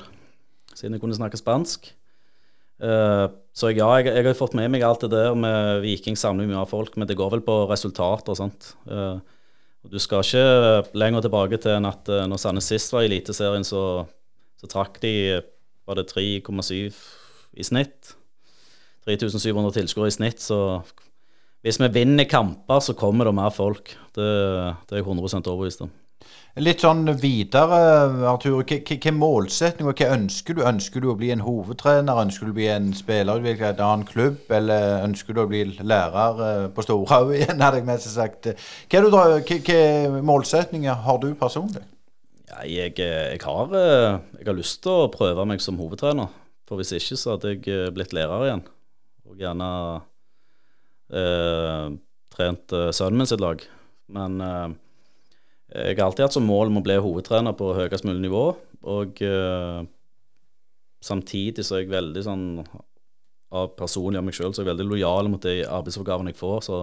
[0.72, 1.90] siden jeg kunne snakke spansk.
[2.80, 6.48] Uh, så ja, jeg, jeg, har fått med meg alt det der med Viking samler
[6.48, 8.70] mye av folk, men det går vel på resultater og sånt.
[9.90, 14.06] Du skal ikke lenger tilbake til enn at når Sandnes sist var i Eliteserien, så,
[14.60, 15.12] så trakk de
[15.90, 16.94] var det 3,7
[17.58, 18.14] i snitt.
[19.08, 20.82] 3700 tilskuere i snitt, så
[21.64, 23.96] hvis vi vinner kamper, så kommer det mer folk.
[24.14, 24.28] Det,
[24.86, 25.90] det er jeg 100 overbevist om.
[26.60, 27.76] Litt sånn videre,
[28.28, 28.62] Arthur.
[28.66, 30.64] Hvilken målsetninger og hva ønsker du?
[30.66, 32.22] Ønsker du å bli en hovedtrener?
[32.24, 34.40] Ønsker du å bli en spiller i en annen klubb?
[34.52, 38.50] Eller ønsker du å bli lærer eh, på Storhaug igjen, hadde jeg mest sagt.
[38.90, 39.04] Hva,
[39.40, 39.80] hva
[40.32, 41.86] målsetninger har du personlig?
[42.50, 46.32] Ja, jeg, jeg, har, eh, jeg, har, lyst til å prøve meg som hovedtrener.
[46.66, 48.64] For hvis ikke så hadde jeg eh, blitt lærer igjen.
[49.30, 49.68] Og gjerne
[51.14, 51.86] eh,
[52.34, 53.62] trent eh, sønnen min sitt lag.
[54.10, 54.68] Men eh,
[55.78, 58.44] jeg har alltid hatt som mål om å bli hovedtrener på høyest mulig nivå.
[58.90, 59.80] Og eh,
[61.06, 62.46] samtidig så er jeg veldig sånn
[63.50, 66.58] av personlig av meg sjøl så er jeg veldig lojal mot de arbeidsoppgavene jeg får.
[66.66, 66.82] så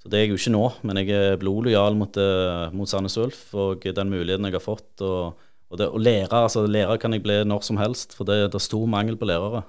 [0.00, 3.18] så Det er jeg jo ikke nå, men jeg er blodlojal mot, eh, mot Sandnes
[3.20, 5.02] Ulf og den muligheten jeg har fått.
[5.04, 5.36] Og,
[5.68, 8.56] og det, å lære, altså lærer kan jeg bli når som helst, for det, det
[8.56, 9.60] er stor mangel på lærere.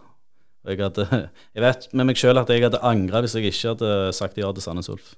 [0.69, 1.07] Jeg, hadde,
[1.57, 4.53] jeg vet med meg sjøl at jeg hadde angra hvis jeg ikke hadde sagt ja
[4.55, 5.11] til Sandnes Ulf.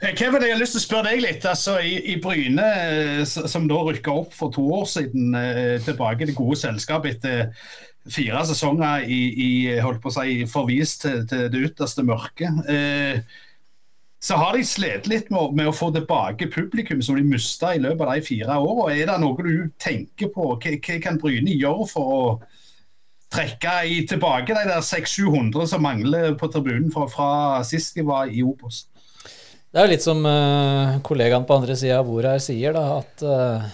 [0.00, 1.44] Eh, Kevin, jeg har lyst til å spørre deg litt.
[1.44, 2.66] altså I, i Bryne,
[3.20, 5.36] eh, som da rykka opp for to år siden,
[5.84, 7.50] tilbake til gode selskap etter
[8.08, 9.50] fire sesonger i, i
[9.82, 12.62] holdt på å si, forvist til, til det ytterste mørket.
[12.70, 13.20] Eh,
[14.20, 17.80] så har de slitt litt med, med, å få tilbake publikum som de mista i
[17.80, 18.90] løpet av de fire åra.
[18.92, 20.52] Er det noe du tenker på?
[20.60, 22.22] Hva, hva kan Bryne gjøre for å
[23.32, 27.30] trekke i, tilbake de der 600-700 som mangler på tribunen fra, fra
[27.64, 28.84] sist de var i Obos?
[29.70, 33.22] Det er litt som uh, kollegaen på andre sida av bordet her sier, da, at
[33.22, 33.66] uh,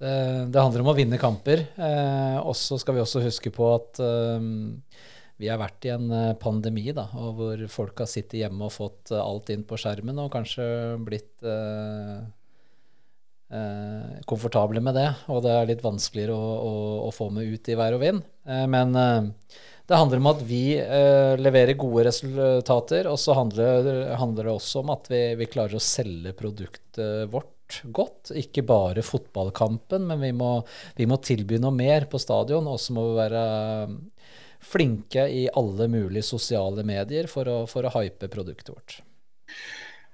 [0.00, 0.12] det,
[0.48, 1.66] det, handler om å vinne kamper.
[1.76, 4.00] Uh, og så skal vi også huske på at
[5.42, 6.06] vi har vært i en
[6.40, 10.30] pandemi da, og hvor folk har sittet hjemme og fått alt inn på skjermen og
[10.32, 10.64] kanskje
[11.02, 11.44] blitt
[14.28, 15.08] komfortable med det.
[15.34, 16.72] Og det er litt vanskeligere å, å,
[17.08, 18.22] å få med ut i vær og vind.
[18.46, 18.94] men
[19.88, 20.64] det handler om at vi
[21.42, 25.82] leverer gode resultater, og så handler, handler, det også om at vi, vi klarer å
[25.82, 27.52] selge produktet vårt
[27.82, 28.32] godt.
[28.36, 30.52] Ikke bare fotballkampen, men vi må,
[30.96, 32.68] vi må tilby noe mer på stadion.
[32.68, 33.44] Og så må vi være
[33.88, 33.96] um,
[34.62, 39.00] flinke i alle mulige sosiale medier for å, for å hype produktet vårt.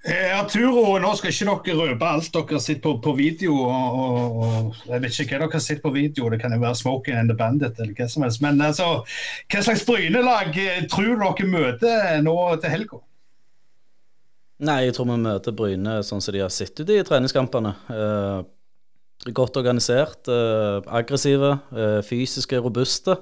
[0.08, 3.58] Eh, Arturo, nå skal ikke dere røpe alt dere sett på, på video.
[3.68, 7.18] Og, og, jeg vet ikke hva dere sett på video, det kan jo være Smoking
[7.20, 8.40] and the Bandit eller hva som helst.
[8.40, 9.02] Men altså,
[9.52, 13.02] hva slags Bryne-lag eh, tror dere møter nå til helga?
[14.64, 17.76] Nei, jeg tror vi møter Bryne sånn som de har sett ut i treningskampene.
[17.92, 18.40] Eh,
[19.36, 23.20] godt organisert, eh, aggressive, eh, fysiske, robuste.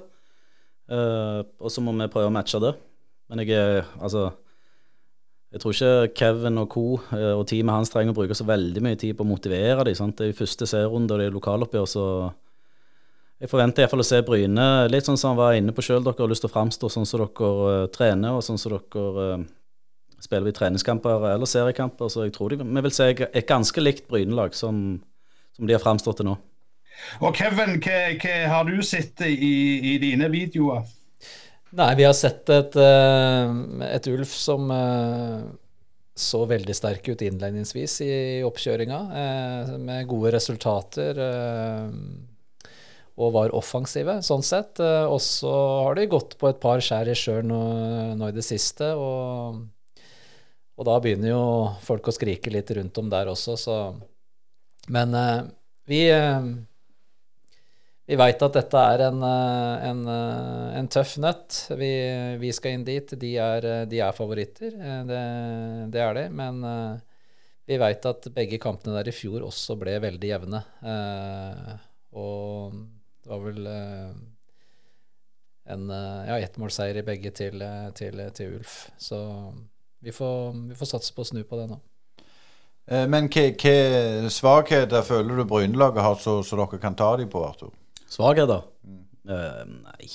[0.87, 2.77] Eh, og så må vi prøve å matche det.
[3.27, 4.29] Men jeg er altså
[5.57, 6.81] Jeg tror ikke Kevin og co.
[7.17, 9.95] Eh, og teamet hans trenger å bruke så veldig mye tid på å motivere dem.
[9.97, 10.13] Sant?
[10.19, 12.03] Det er jo første serierunde og det er lokaloppgjør, så
[13.41, 16.03] jeg forventer iallfall å se Bryne litt sånn som han var inne på sjøl.
[16.05, 19.25] Dere har lyst til å framstå sånn som dere uh, trener, og sånn som dere
[19.37, 19.47] uh,
[20.21, 24.07] spiller i treningskamper eller seriekamper, så jeg tror de, vi vil se et ganske likt
[24.09, 24.99] Bryne-lag som,
[25.53, 26.37] som, de har framstått til nå.
[27.21, 29.37] Og Kevin, hva har du sett i,
[29.93, 30.85] i dine videoer?
[31.75, 33.55] Nei, vi har sett et, eh,
[33.91, 35.41] et Ulf som eh,
[36.17, 38.11] så veldig sterk ut innledningsvis i
[38.47, 41.19] oppkjøringa, eh, med gode resultater.
[43.17, 44.79] Og var offensive, sånn sett.
[44.79, 45.51] Og så
[45.83, 47.61] har de gått på et par skjær i sjøl nå,
[48.15, 48.91] nå, i det siste.
[48.93, 49.57] Og,
[50.77, 51.45] og, da begynner jo
[51.81, 53.77] folk å skrike litt rundt om der også, så
[54.93, 55.17] Men
[55.89, 56.05] vi
[58.07, 61.57] vi veit at dette er en, eh, en, eh, en tøff nøtt.
[61.75, 61.91] Vi,
[62.39, 63.11] vi, skal inn dit.
[63.19, 64.77] De er, eh, de er favoritter,
[65.09, 65.23] det,
[65.91, 66.23] det, er de.
[66.31, 66.61] Men
[67.67, 70.61] vi veit at begge kampene der i fjor også ble veldig jevne.
[72.15, 72.77] Og
[73.23, 73.67] det var vel
[75.67, 77.59] en ja, ettmålseier i begge til,
[77.91, 78.77] til, til Ulf.
[78.95, 79.19] Så
[79.99, 81.81] vi får, vi får, satse på å snu på det nå.
[83.11, 83.75] Men hvilke
[84.31, 87.75] svakheter føler du Brynelaget har, så, så dere kan ta dem på, Arthur?
[88.11, 88.63] Svakheter?
[88.85, 89.03] Mm.
[89.27, 90.11] Uh, nei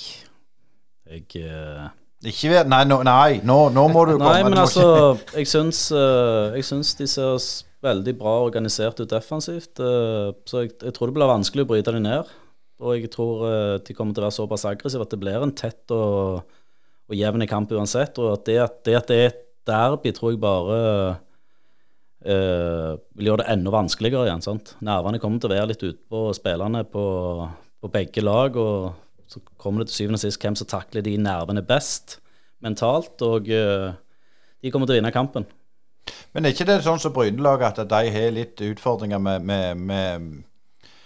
[1.13, 1.91] Jeg uh...
[2.23, 4.31] Ikke ved, nei, no, nei nå, nå, må du komme.
[4.31, 4.85] Nei, men altså,
[5.37, 7.35] jeg syns, uh, jeg syns de ser
[7.83, 9.75] veldig bra organisert ut defensivt.
[9.75, 12.29] så jeg, jeg, tror det blir vanskelig å bryte dem ned.
[12.79, 13.41] Og jeg tror
[13.83, 16.47] de kommer til å være såpass aggressive at det blir en tett og,
[17.11, 18.15] og jevn kamp uansett.
[18.23, 18.55] Og at det,
[18.87, 20.79] det, at det er et derby, tror jeg bare
[22.23, 24.47] vil gjøre det enda vanskeligere igjen.
[24.47, 24.77] sant?
[24.79, 27.03] Nervene kommer til å være litt utpå spillerne på,
[27.83, 28.55] på begge lag.
[28.55, 28.93] Og
[29.27, 32.17] så kommer det til syvende og sist hvem som takler de nervene best
[32.63, 33.19] mentalt.
[33.25, 33.91] Og uh,
[34.63, 35.47] de kommer til å vinne kampen.
[36.33, 40.33] Men er ikke det sånn som Brynelaget at de har litt utfordringer med, med, med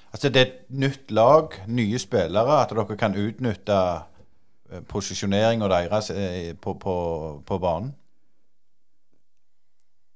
[0.08, 3.76] Altså det er et nytt lag, nye spillere, at dere kan utnytte
[4.72, 6.94] eh, posisjoneringa deres eh, på, på,
[7.46, 7.92] på, banen?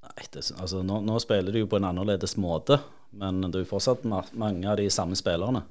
[0.07, 2.79] Nei, det, altså nå, nå, spiller du jo på en annerledes måte,
[3.19, 5.65] men det er jo fortsatt mange av de samme spillerne.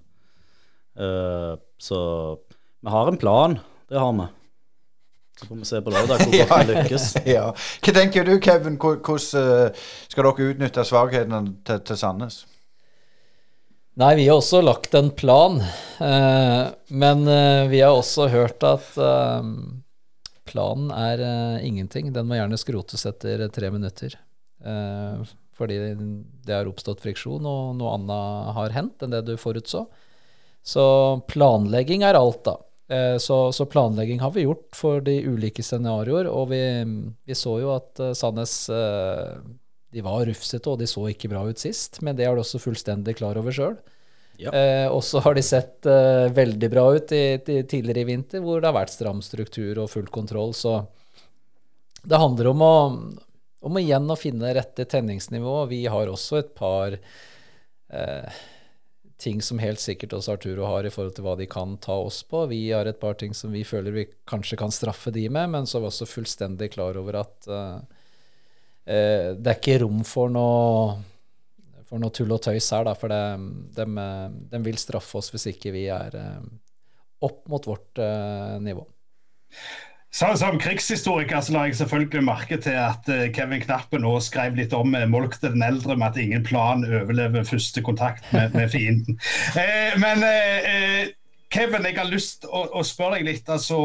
[1.00, 1.98] Uh, så
[2.80, 4.26] vi har en plan, det har vi.
[5.40, 7.06] Så får vi se på lørdag hvor godt vi lykkes.
[7.36, 7.46] ja.
[7.80, 8.76] Hva tenker du, Kevin?
[8.80, 12.42] Hvordan uh, skal dere utnytte svakhetene til, til Sandnes?
[14.00, 15.58] Nei, vi har også lagt en plan.
[16.00, 17.24] Uh, men
[17.72, 18.92] vi har også hørt at
[20.50, 21.24] planen er
[21.64, 22.12] ingenting.
[22.12, 24.16] Den må gjerne skrotes etter tre minutter.
[25.56, 25.76] fordi
[26.44, 29.86] det har oppstått friksjon, og noe annet har hendt enn det du forutså.
[30.62, 30.84] Så
[31.30, 32.56] planlegging er alt, da.
[32.90, 36.60] Eh, så, så, planlegging har vi gjort for de ulike scenarioer, og vi,
[37.24, 39.38] vi så jo at uh, Sandnes uh,
[39.94, 42.62] de var rufsete, og de så ikke bra ut sist, men det er de også
[42.62, 43.78] fullstendig klar over sjøl.
[44.40, 44.50] Ja.
[44.56, 45.84] Eh, og så har de sett
[46.32, 49.90] veldig bra ut i, i, tidligere i vinter, hvor det har vært stram struktur og
[49.92, 50.54] full kontroll.
[50.56, 50.78] Så
[52.00, 52.76] det handler om å,
[53.68, 55.58] om igjen å finne rette tenningsnivå.
[55.68, 58.40] Vi har også et par eh,
[59.20, 62.22] ting som helt sikkert også Arturo har i forhold til hva de kan ta oss
[62.26, 62.46] på.
[62.50, 65.68] Vi har et par ting som vi føler vi kanskje kan straffe de med, men
[65.68, 70.32] så er vi også fullstendig klar over at uh, uh, det er ikke rom for
[70.32, 70.96] noe,
[71.88, 73.20] for noe tull og tøys her, da, for det,
[73.76, 74.08] de,
[74.54, 76.40] de, vil straffe oss hvis ikke vi er uh,
[77.28, 78.00] opp mot vårt
[78.64, 78.86] nivå.
[80.10, 84.56] Så, som krigshistoriker så la jeg selvfølgelig merke til at uh, Kevin Knappen nå skrev
[84.58, 88.70] litt om uh, Molk den eldre med at ingen plan overlever første kontakt med, med
[88.74, 89.20] fienden.
[89.54, 90.26] Uh, men
[91.54, 93.50] Kevin, jeg har lyst å, å spørre deg litt.
[93.50, 93.78] Altså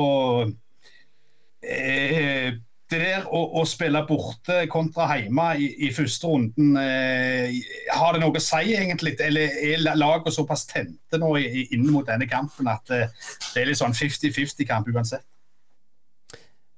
[1.62, 8.38] Det der å, å, spille borte kontra hjemme i, i første runden, har det noe
[8.38, 9.16] å si egentlig?
[9.26, 13.98] Eller er laget såpass tente nå inn mot denne kampen at det er litt sånn
[13.98, 15.26] 50-50-kamp uansett?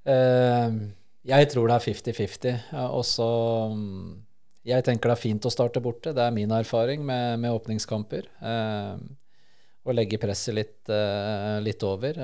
[0.07, 0.77] Eh,
[1.27, 2.59] jeg tror det er 50-50.
[2.95, 3.29] Og så
[3.73, 4.11] mm,
[4.67, 6.13] Jeg tenker det er fint å starte borte.
[6.15, 8.29] Det er min erfaring med, med åpningskamper.
[8.51, 8.93] Eh,
[9.87, 12.17] å legge presset litt, eh, litt over.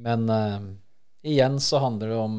[0.00, 0.26] men
[1.22, 2.34] igjen så handler det om,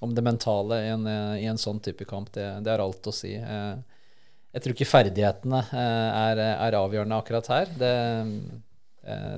[0.00, 1.06] om det mentale i en,
[1.38, 2.30] i en, sånn type kamp.
[2.34, 3.32] Det, det er alt å si.
[3.34, 7.74] jeg tror ikke ferdighetene er, er avgjørende akkurat her.
[7.82, 7.92] Det,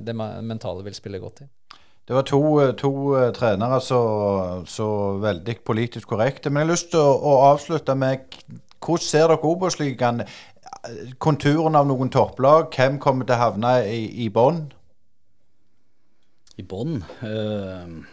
[0.05, 1.53] det mentale vil spille godt inn.
[2.03, 2.39] Det var to,
[2.75, 4.87] to uh, trenere så,
[5.23, 6.51] veldig politisk korrekte.
[6.51, 8.25] Men jeg har lyst til å, å avslutte med
[8.83, 10.25] hvordan ser dere Obos-ligaen?
[11.23, 14.65] Konturen av noen topplag, hvem kommer til å havne i, i bånn?
[16.59, 16.97] I bånn?
[17.23, 18.03] Uh,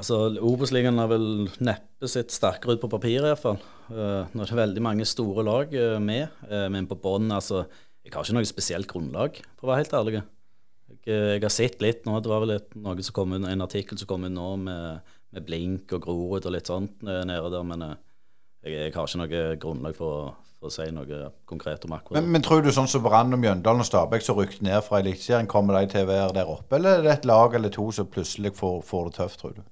[0.00, 3.60] altså, Obos-ligaen har vel neppe sett sterkere ut på papiret, iallfall.
[3.90, 6.32] Uh, det er veldig mange store lag uh, med.
[6.48, 7.66] Uh, men på bånn, altså
[8.04, 10.24] Jeg har ikke noe spesielt grunnlag, for å være helt ærlig.
[11.04, 12.16] Jeg, har sett litt nå.
[12.24, 16.06] Det var vel et, inn, en artikkel som kom inn nå med, med Blink og
[16.06, 17.68] Grorud og litt sånt nede der.
[17.68, 18.00] Men eh,
[18.64, 22.32] jeg, jeg, har ikke noe grunnlag for, for å si noe konkret om akkurat Men,
[22.32, 25.50] men tror du sånn som Brann og Mjøndalen og Stabæk som rykket ned fra Eliteserien,
[25.50, 28.08] kommer de til å være der oppe, eller er det et lag eller to som
[28.10, 29.64] plutselig får, får det tøft, tror du?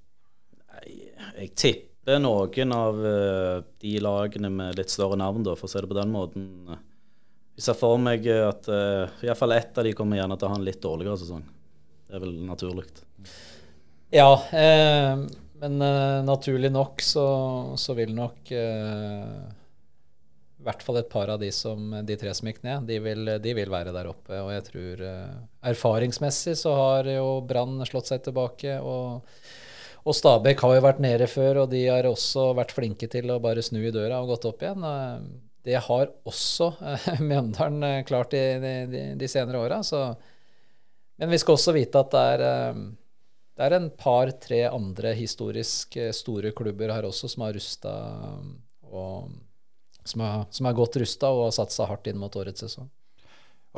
[1.39, 5.81] Jeg tipper noen av eh, de lagene med litt større navn, da, for å si
[5.81, 6.49] det på den måten.
[7.63, 10.57] Jeg ser for meg at uh, iallfall ett av de kommer gjerne til å ha
[10.59, 11.45] en litt dårligere sesong.
[12.11, 12.89] Det er vel naturlig.
[14.11, 15.23] Ja, eh,
[15.63, 17.27] men eh, naturlig nok så,
[17.79, 19.37] så vil nok eh,
[20.59, 23.31] i hvert fall et par av de, som, de tre som gikk ned, de vil,
[23.41, 24.43] de vil være der oppe.
[24.43, 25.33] Og jeg tror eh,
[25.71, 28.81] erfaringsmessig så har jo Brann slått seg tilbake.
[28.83, 29.23] og
[30.03, 33.39] og Stabæk har jo vært nede før, og de har også vært flinke til å
[33.39, 34.83] bare snu i døra og gått opp igjen.
[35.63, 38.43] Det har også eh, Mjøndalen eh, klart de,
[38.91, 39.81] de, de, senere åra.
[41.21, 42.81] Men vi skal også vite at det er, eh,
[43.59, 47.93] det er en par-tre andre historisk store klubber her også som har rusta
[48.93, 49.29] og
[50.09, 52.89] som er, som er godt rusta og har satsa hardt inn mot årets sesong.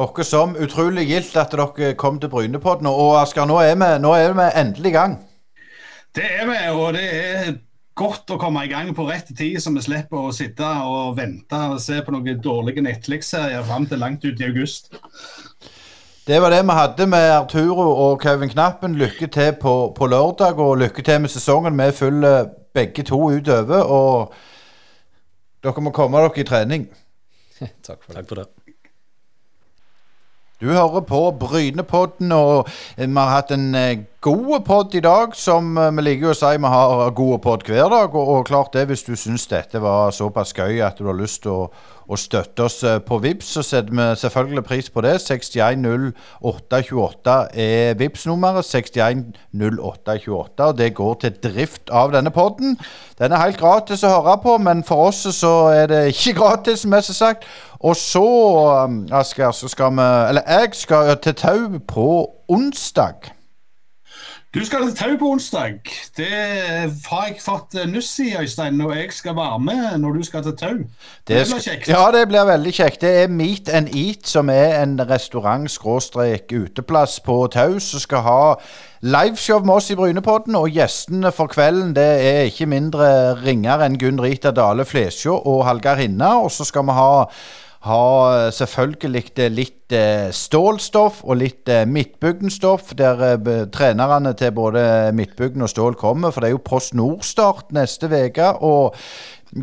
[0.01, 2.89] Åkke som utrolig gildt at dere kom til Brynepodden.
[2.89, 5.19] Og Asker, nå er vi, nå er vi endelig i gang.
[6.15, 7.53] Det er vi, og det er
[7.95, 11.61] godt å komme i gang på rett tid, så vi slipper å sitte og vente
[11.71, 14.91] og se på noen dårlige Netflix-serier fram til langt ut i august.
[16.25, 18.97] Det var det vi hadde med Arturo og Kevin Knappen.
[18.97, 21.79] Lykke til på, på lørdag, og lykke til med sesongen.
[21.79, 24.35] Vi følger begge to utover, og
[25.63, 26.89] dere må komme dere i trening.
[27.87, 28.17] Takk for det.
[28.17, 28.64] Takk for det.
[30.65, 35.35] Du hører på Brynepodden, og vi har hatt en eh, god podd i dag.
[35.37, 38.15] Som eh, vi liker å si, vi har gode podd hver dag.
[38.17, 41.43] Og, og klart det, hvis du syns dette var såpass gøy at du har lyst
[41.45, 41.67] til å,
[42.09, 45.21] å støtte oss eh, på Vips, så setter vi selvfølgelig pris på det.
[45.23, 52.79] 610828 er vips nummeret 610828, og det går til drift av denne podden.
[53.19, 56.87] Den er helt gratis å høre på, men for oss så er det ikke gratis,
[56.87, 57.45] mest sagt.
[57.85, 58.29] Og så,
[58.85, 63.34] um, Asker, så skal vi Eller jeg skal til Tau på onsdag.
[64.55, 65.73] Du skal til Tau på onsdag.
[66.17, 66.27] Det
[67.07, 70.43] har jeg fått eh, nuss i, Øystein, og jeg skal være med når du skal
[70.43, 70.77] til Tau.
[71.27, 71.89] Det, blir kjekt.
[71.91, 73.01] Ja, det blir veldig kjekt.
[73.03, 78.55] Det er Meet and Eat, som er en restaurant-uteplass på Tau, som skal ha
[79.03, 80.55] liveshow med oss i Brynepodden.
[80.55, 85.67] Og gjestene for kvelden det er ikke mindre ringer enn Gunn Rita Dale Flesjå og
[85.67, 86.39] Hallgeir Hinna.
[86.47, 87.27] Og så skal vi ha
[87.85, 95.63] ha selvfølgelig litt eh, stålstoff og litt eh, midtbygdenstoff, der eh, trenerne til både Midtbygden
[95.67, 96.33] og Stål kommer.
[96.33, 98.53] For det er jo Post Nord-start neste uke.
[98.65, 98.97] Og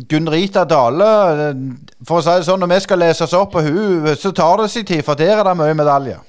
[0.08, 1.64] Gunn Rita Dale, eh,
[2.06, 4.62] for å si det sånn, når vi skal lese oss opp på hun, så tar
[4.62, 6.22] det sin tid, for der er det mye medaljer.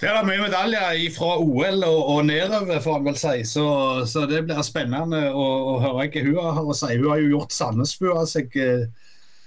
[0.00, 3.42] Det er mye medaljer fra OL og, og nedover, får en vel si.
[3.44, 3.66] Så,
[4.08, 6.94] så det blir spennende å, å høre hva hun har å si.
[6.94, 8.86] Hun har jo gjort Sandnesbua seg eh,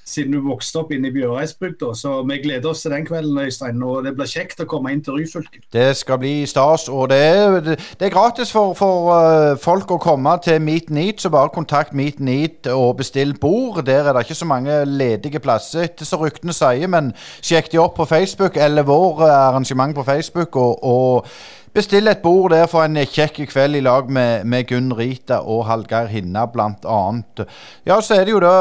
[0.05, 1.93] siden du vokste opp inne i Bjøreisbygda.
[1.95, 3.83] Så vi gleder oss til den kvelden, Øystein.
[3.83, 5.63] Og det blir kjekt å komme inn til Ryfylke.
[5.73, 10.01] Det skal bli stas, og det er, det er gratis for, for eh, folk å
[10.03, 13.83] komme til Meet Neat, så bare kontakt Meet Neat og bestill bord.
[13.87, 17.81] Der er det ikke så mange ledige plasser, etter så ryktene sier, men sjekk de
[17.81, 21.33] opp på Facebook, eller vår eh, arrangement på Facebook, og, og
[21.73, 25.65] bestill et bord der for en kjekk kveld i lag med, med Gunn Rita og
[25.69, 27.45] Hallgeir Hinna, annet.
[27.85, 28.53] Ja, så er det jo da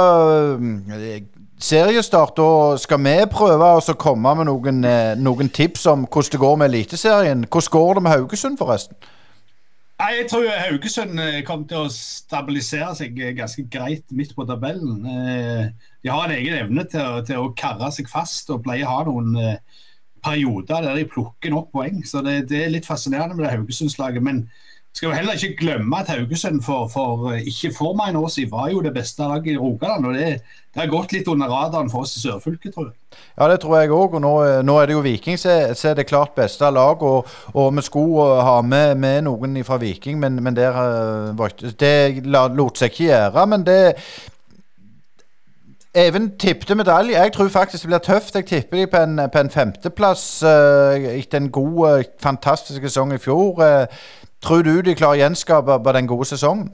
[0.56, 1.20] eh,
[1.64, 6.40] seriestart, og skal vi prøve å komme med noen, eh, noen tips om hvordan det
[6.40, 7.44] går med Eliteserien?
[7.47, 8.97] Hvordan går det med Haugesund, forresten?
[10.01, 14.44] Nei, Jeg tror Haugesund eh, kommer til å stabilisere seg eh, ganske greit midt på
[14.44, 15.05] tabellen.
[16.02, 18.98] De har en egen evne til å, til å karre seg fast og pleier å
[18.98, 19.59] ha noen
[20.22, 22.02] perioder der de plukker nok poeng.
[22.06, 24.22] Så det, det er litt fascinerende med det Haugesundslaget.
[24.22, 24.47] Men
[24.93, 28.69] skal jo heller ikke glemme at Haugesund for, for ikke for mange år siden var
[28.70, 30.06] jo det beste laget i Rogaland.
[30.06, 30.40] og det,
[30.77, 33.19] har gått litt under radaren for oss i Sørfylket, tror jeg.
[33.39, 34.14] Ja, det tror jeg òg.
[34.16, 34.32] Og nå,
[34.64, 35.51] nå er det jo Viking som
[35.90, 37.02] er det klart beste lag.
[37.02, 40.77] Og, og vi skulle ha med, med noen fra Viking, men, men der,
[41.36, 43.47] eh, det lot seg ikke gjøre.
[43.47, 43.81] Men det
[45.94, 47.19] Even tippte medalje.
[47.20, 48.35] Jeg tror faktisk det blir tøft.
[48.35, 53.12] Jeg tipper de på en, på en femteplass eh, etter en god, eh, fantastisk sesong
[53.12, 53.60] i fjor.
[53.60, 53.98] Eh,
[54.43, 56.70] tror du de klarer å gjenskape på den gode sesongen?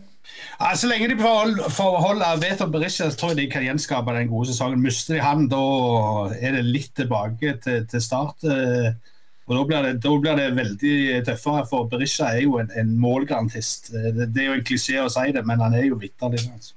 [0.61, 4.81] Ja, så lenge de beholde Veton Berisha, tror jeg de kan gjenskape den gode sesongen.
[4.82, 5.61] Mister de han, da
[6.40, 8.45] er det litt tilbake til, til start.
[8.45, 8.93] eh,
[9.49, 12.90] Og Da blir, det, da blir det veldig tøffere, for Berisha er jo en, en
[13.01, 13.89] målgarantist.
[13.95, 16.43] Eh, Det, det er jo en klisjé å si det, men han er jo vitterlig.
[16.53, 16.74] Altså.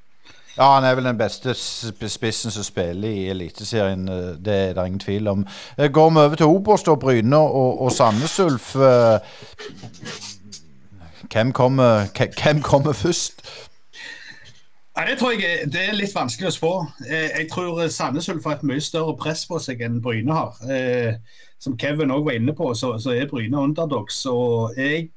[0.57, 4.07] Ja, han er vel den beste spissen som spiller i Eliteserien.
[4.09, 5.45] eh, Det er det ingen tvil om.
[5.77, 8.71] Går vi over til Obos, da, Bryne og, og Sandnes Ulf.
[11.31, 12.07] Eh, Hvem kommer,
[12.43, 13.41] hvem kommer først?
[14.97, 16.71] Nei, det tror jeg det er litt vanskelig å spå.
[17.07, 20.57] Eh, jeg tror Sandnes Ulf har et mye større press på seg enn Bryne har.
[20.67, 21.15] Eh,
[21.63, 24.19] som Kevin òg var inne på, så, er Bryne underdogs.
[24.27, 25.07] Og jeg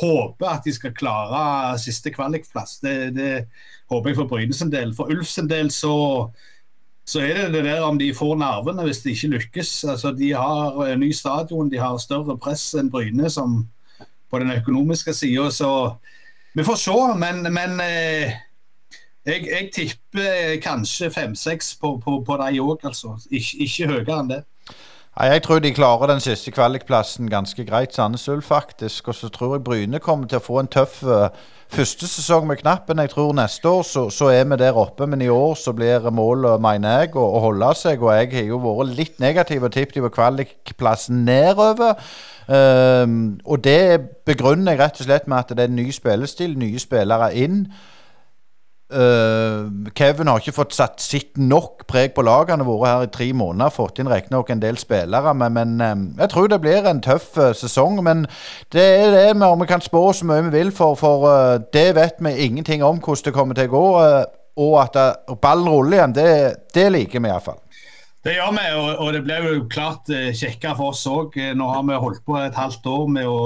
[0.00, 2.80] håper at de skal klare siste kvalikplass.
[2.82, 3.30] Det, det
[3.92, 4.94] håper jeg for Bryne sin del.
[4.96, 5.94] For Ulf sin del så,
[7.06, 9.72] så er det det der om de får nervene hvis de ikke lykkes.
[9.94, 13.62] Altså, de har ny stadion, de har større press enn Bryne som
[14.42, 15.50] den økonomiske sida.
[15.50, 15.70] Så
[16.54, 16.98] vi får se.
[17.20, 18.36] Men, men eh,
[19.26, 23.16] jeg, jeg, tipper kanskje fem-seks på, på, på de òg, altså.
[23.30, 24.42] Ik ikke høyere enn det.
[25.16, 29.08] Nei, Jeg tror de klarer den siste kvalikplassen ganske greit, Sandnes Ulf faktisk.
[29.08, 31.28] Og så tror jeg Bryne kommer til å få en tøff uh,
[31.72, 33.00] første sesong med knappen.
[33.02, 36.10] Jeg tror neste år så, så, er vi der oppe, men i år så blir
[36.10, 38.02] målet, mener jeg, å, å holde seg.
[38.02, 41.98] Og jeg har jo vært litt negativ og tippet på kvalikplassen nedover.
[42.46, 46.54] Um, og det begrunner jeg rett og slett med at det er en ny spillestil,
[46.58, 47.64] nye spillere inn.
[48.86, 49.66] Uh,
[49.98, 53.72] Kevin har ikke fått satt sitt nok preg på har vært her i tre måneder,
[53.74, 55.32] fått inn riktignok en del spillere.
[55.34, 57.98] Men, men uh, jeg tror det blir en tøff uh, sesong.
[58.06, 58.28] Men
[58.70, 61.26] det er det om vi kan spå så mye vi vil, for, for
[61.74, 63.86] det vet vi ingenting om hvordan det kommer til å gå.
[64.56, 64.94] og at
[65.42, 66.30] ballen ruller igjen, det,
[66.74, 67.58] det liker vi iallfall.
[68.24, 71.36] Det gjør vi, og, og det blir jo klart kjekkere for oss òg.
[71.58, 73.42] Nå har vi holdt på et halvt år med å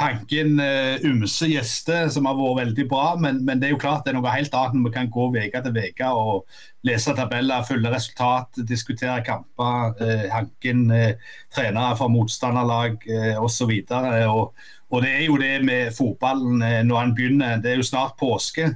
[0.00, 3.04] hanke inn uh, ymse gjester som har vært veldig bra.
[3.20, 5.28] Men, men, det er jo klart det er noe helt annet når vi kan gå
[5.34, 6.56] uke til uke og
[6.86, 11.12] lese tabeller, følge resultat, diskutere kamper, uh, hanke inn uh,
[11.54, 13.70] trenere fra motstanderlag uh, osv.
[13.94, 17.62] Og, og det er jo det med fotballen når han begynner.
[17.62, 18.74] Det er jo snart påske.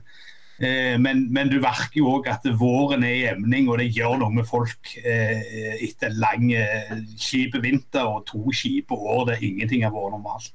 [0.59, 4.35] Men, men, du merker jo òg at våren er i emning, og det gjør noe
[4.41, 6.49] med folk etter lang
[7.15, 10.51] kjip vinter og to kjipe år der ingenting har vært normalt.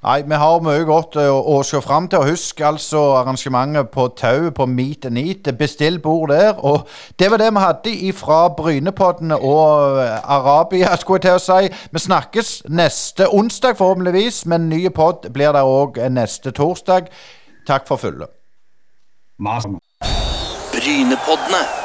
[0.00, 2.22] Nei, vi har mye godt å, å se fram til.
[2.22, 5.50] Og Husk altså arrangementet på Tau på Meet and Eat.
[5.58, 6.54] Bestill bord der.
[6.56, 6.88] Og
[7.20, 11.68] det var det vi hadde fra Brynepoddene og eh, Arabia, skulle jeg til å si.
[11.92, 14.46] Vi snakkes neste onsdag, forhåpentligvis.
[14.48, 17.12] Men nye pod blir der òg neste torsdag.
[17.68, 18.32] Takk for følget.
[20.72, 21.79] Brynepoddene.